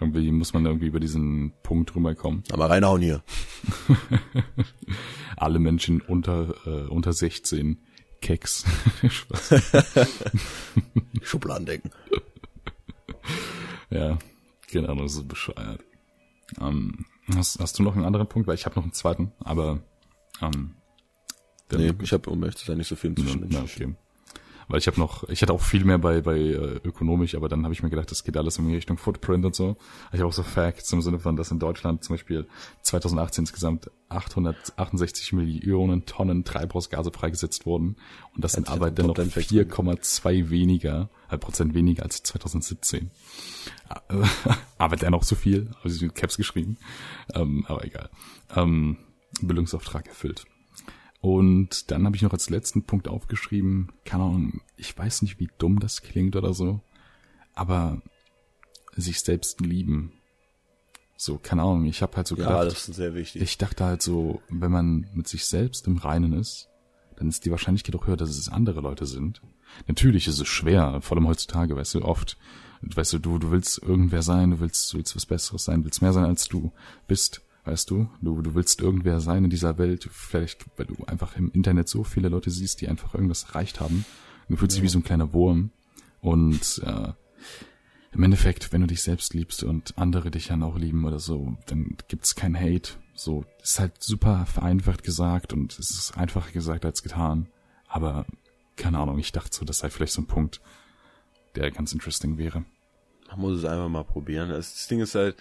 [0.00, 2.42] Irgendwie muss man irgendwie über diesen Punkt rüberkommen.
[2.50, 3.22] Aber reinhauen hier.
[5.36, 7.78] Alle Menschen unter, äh, unter 16
[8.20, 8.64] Keks.
[11.22, 11.90] Schubladen denken.
[13.90, 14.18] ja,
[14.70, 15.80] genau, das ist bescheuert.
[16.60, 18.48] Ähm, hast, hast du noch einen anderen Punkt?
[18.48, 19.80] Weil ich habe noch einen zweiten, aber
[20.40, 20.74] ähm,
[21.70, 23.94] Nee, ich habe, um ehrlich zu sein, nicht so viel Ja, zwischen ja, okay.
[24.68, 27.64] Weil ich habe noch, ich hatte auch viel mehr bei bei äh, ökonomisch, aber dann
[27.64, 29.76] habe ich mir gedacht, das geht alles in die Richtung Footprint und so.
[30.12, 32.46] Ich habe auch so Facts im Sinne von, dass in Deutschland zum Beispiel
[32.82, 37.96] 2018 insgesamt 868 Millionen Tonnen Treibhausgase freigesetzt wurden
[38.34, 43.10] und das sind aber dennoch Top 10 Facts 4,2 weniger, äh, Prozent weniger als 2017.
[43.88, 44.24] Äh,
[44.78, 46.76] aber dennoch so viel, habe ich mit Caps geschrieben,
[47.34, 48.10] ähm, aber egal.
[48.54, 48.98] Ähm,
[49.40, 50.44] Bildungsauftrag erfüllt.
[51.20, 55.48] Und dann habe ich noch als letzten Punkt aufgeschrieben, keine Ahnung, ich weiß nicht, wie
[55.58, 56.80] dumm das klingt oder so,
[57.54, 58.00] aber
[58.96, 60.12] sich selbst lieben.
[61.16, 63.42] So, keine Ahnung, ich habe halt so Ja, gedacht, das ist sehr wichtig.
[63.42, 66.68] ich dachte halt so, wenn man mit sich selbst im Reinen ist,
[67.16, 69.42] dann ist die Wahrscheinlichkeit auch höher, dass es andere Leute sind.
[69.88, 72.36] Natürlich ist es schwer, vor allem heutzutage, weißt du, oft,
[72.82, 76.00] weißt du, du, du willst irgendwer sein, du willst, du willst was Besseres sein, willst
[76.00, 76.70] mehr sein, als du
[77.08, 81.36] bist, weißt du, du, du willst irgendwer sein in dieser Welt, vielleicht, weil du einfach
[81.36, 84.06] im Internet so viele Leute siehst, die einfach irgendwas erreicht haben.
[84.48, 85.70] Und du fühlst dich wie so ein kleiner Wurm
[86.20, 87.12] und äh,
[88.12, 91.56] im Endeffekt, wenn du dich selbst liebst und andere dich dann auch lieben oder so,
[91.66, 92.92] dann gibt's kein Hate.
[93.14, 97.48] So, ist halt super vereinfacht gesagt und es ist einfacher gesagt als getan.
[97.86, 98.24] Aber
[98.76, 100.62] keine Ahnung, ich dachte so, das sei vielleicht so ein Punkt,
[101.54, 102.64] der ganz interesting wäre.
[103.28, 104.48] Man muss es einfach mal probieren.
[104.48, 105.36] Das, das Ding ist halt,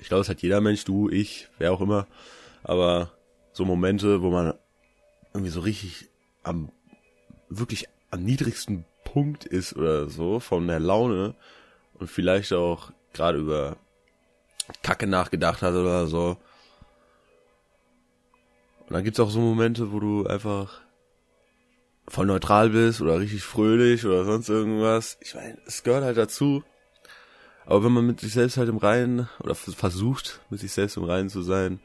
[0.00, 2.06] ich glaube, es hat jeder Mensch, du, ich, wer auch immer,
[2.62, 3.12] aber
[3.52, 4.54] so Momente, wo man
[5.32, 6.08] irgendwie so richtig
[6.42, 6.70] am,
[7.48, 11.34] wirklich am niedrigsten Punkt ist oder so, von der Laune
[11.94, 13.76] und vielleicht auch gerade über
[14.82, 16.36] Kacke nachgedacht hat oder so.
[18.80, 20.80] Und dann gibt's auch so Momente, wo du einfach
[22.08, 25.16] voll neutral bist oder richtig fröhlich oder sonst irgendwas.
[25.20, 26.64] Ich meine, es gehört halt dazu.
[27.66, 30.96] Aber wenn man mit sich selbst halt im Reinen oder vers- versucht, mit sich selbst
[30.96, 31.80] im Reinen zu sein,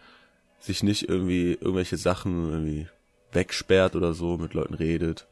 [0.59, 2.87] sich nicht irgendwie irgendwelche Sachen irgendwie
[3.31, 5.27] wegsperrt oder so, mit Leuten redet.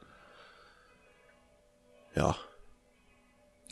[2.15, 2.35] Ja,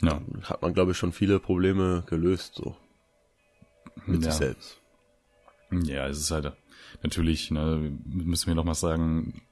[0.00, 0.20] Ja.
[0.44, 2.76] hat man, glaube ich, schon viele Probleme gelöst, so.
[4.06, 4.30] Mit Ja.
[4.30, 4.80] sich selbst.
[5.70, 6.52] Ja, es ist halt
[7.02, 9.42] natürlich, ne, müssen wir noch mal sagen,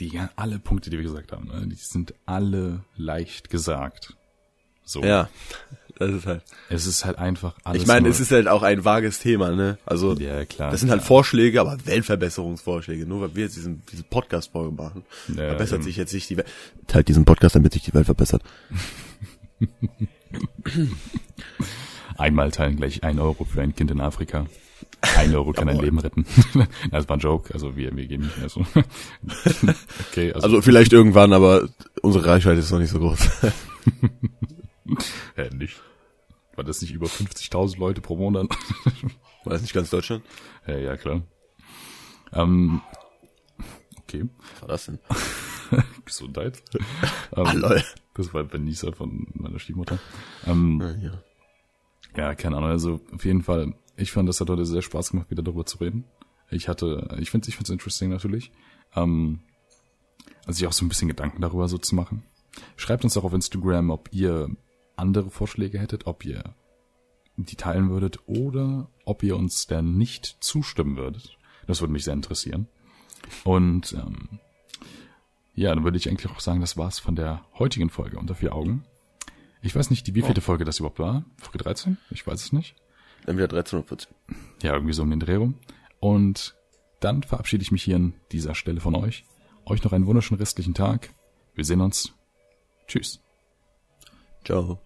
[0.00, 4.16] die alle Punkte, die wir gesagt haben, ne, die sind alle leicht gesagt.
[4.84, 5.02] So.
[5.02, 5.28] Ja,
[5.98, 6.42] das ist halt.
[6.68, 7.82] Es ist halt einfach alles.
[7.82, 9.78] Ich meine, es ist halt auch ein vages Thema, ne?
[9.86, 11.06] Also, Ja, klar, das sind halt klar.
[11.08, 13.06] Vorschläge, aber Weltverbesserungsvorschläge.
[13.06, 15.84] Nur weil wir jetzt diesen, diese Podcast-Folge machen, Ja, verbessert eben.
[15.84, 16.46] sich jetzt nicht die Welt.
[16.86, 18.42] Teilt diesen Podcast, damit sich die Welt verbessert.
[22.18, 24.46] einmal teilen gleich ein Euro für ein Kind in Afrika.
[25.16, 25.78] Ein Euro kann ein.
[25.78, 26.26] Leben retten.
[26.90, 28.60] das war ein Joke, also wir, wir gehen nicht mehr so.
[30.10, 31.68] okay, also, Also vielleicht irgendwann, aber
[32.02, 33.18] unsere Reichweite ist noch nicht so groß.
[35.36, 35.80] äh, nicht.
[36.54, 38.48] War das nicht über 50.000 Leute pro Monat?
[39.44, 40.24] War das nicht ganz Deutschland?
[40.66, 41.22] ja, ja, klar.
[42.32, 42.80] Ähm,
[43.98, 44.98] okay, Was war das denn?
[46.04, 46.62] Gesundheit.
[47.32, 47.82] Ah, ähm, lol.
[48.14, 49.98] das war Nieser von meiner Stiefmutter.
[50.46, 51.22] Ähm, Ja, ja.
[52.16, 52.70] Ja, keine Ahnung.
[52.70, 55.78] Also auf jeden Fall, ich fand, das hat heute sehr Spaß gemacht, wieder darüber zu
[55.78, 56.04] reden.
[56.50, 58.52] Ich hatte, ich finde, ich finde es interesting natürlich.
[58.94, 59.40] Ähm,
[60.46, 62.22] also sich auch so ein bisschen Gedanken darüber so zu machen.
[62.76, 64.48] Schreibt uns auch auf Instagram, ob ihr
[64.96, 66.54] andere Vorschläge hättet, ob ihr
[67.36, 71.36] die teilen würdet oder ob ihr uns da nicht zustimmen würdet.
[71.66, 72.68] Das würde mich sehr interessieren.
[73.44, 74.40] Und ähm,
[75.54, 78.54] ja, dann würde ich eigentlich auch sagen, das war's von der heutigen Folge unter vier
[78.54, 78.84] Augen.
[79.62, 81.24] Ich weiß nicht, die wievielte Folge das überhaupt war.
[81.38, 81.98] Folge 13?
[82.10, 82.76] Ich weiß es nicht.
[83.24, 84.14] Dann wieder 13 oder 14.
[84.62, 85.54] Ja, irgendwie so um den Dreh rum.
[85.98, 86.54] Und
[87.00, 89.24] dann verabschiede ich mich hier an dieser Stelle von euch.
[89.64, 91.10] Euch noch einen wunderschönen restlichen Tag.
[91.54, 92.12] Wir sehen uns.
[92.86, 93.20] Tschüss.
[94.44, 94.78] Ciao.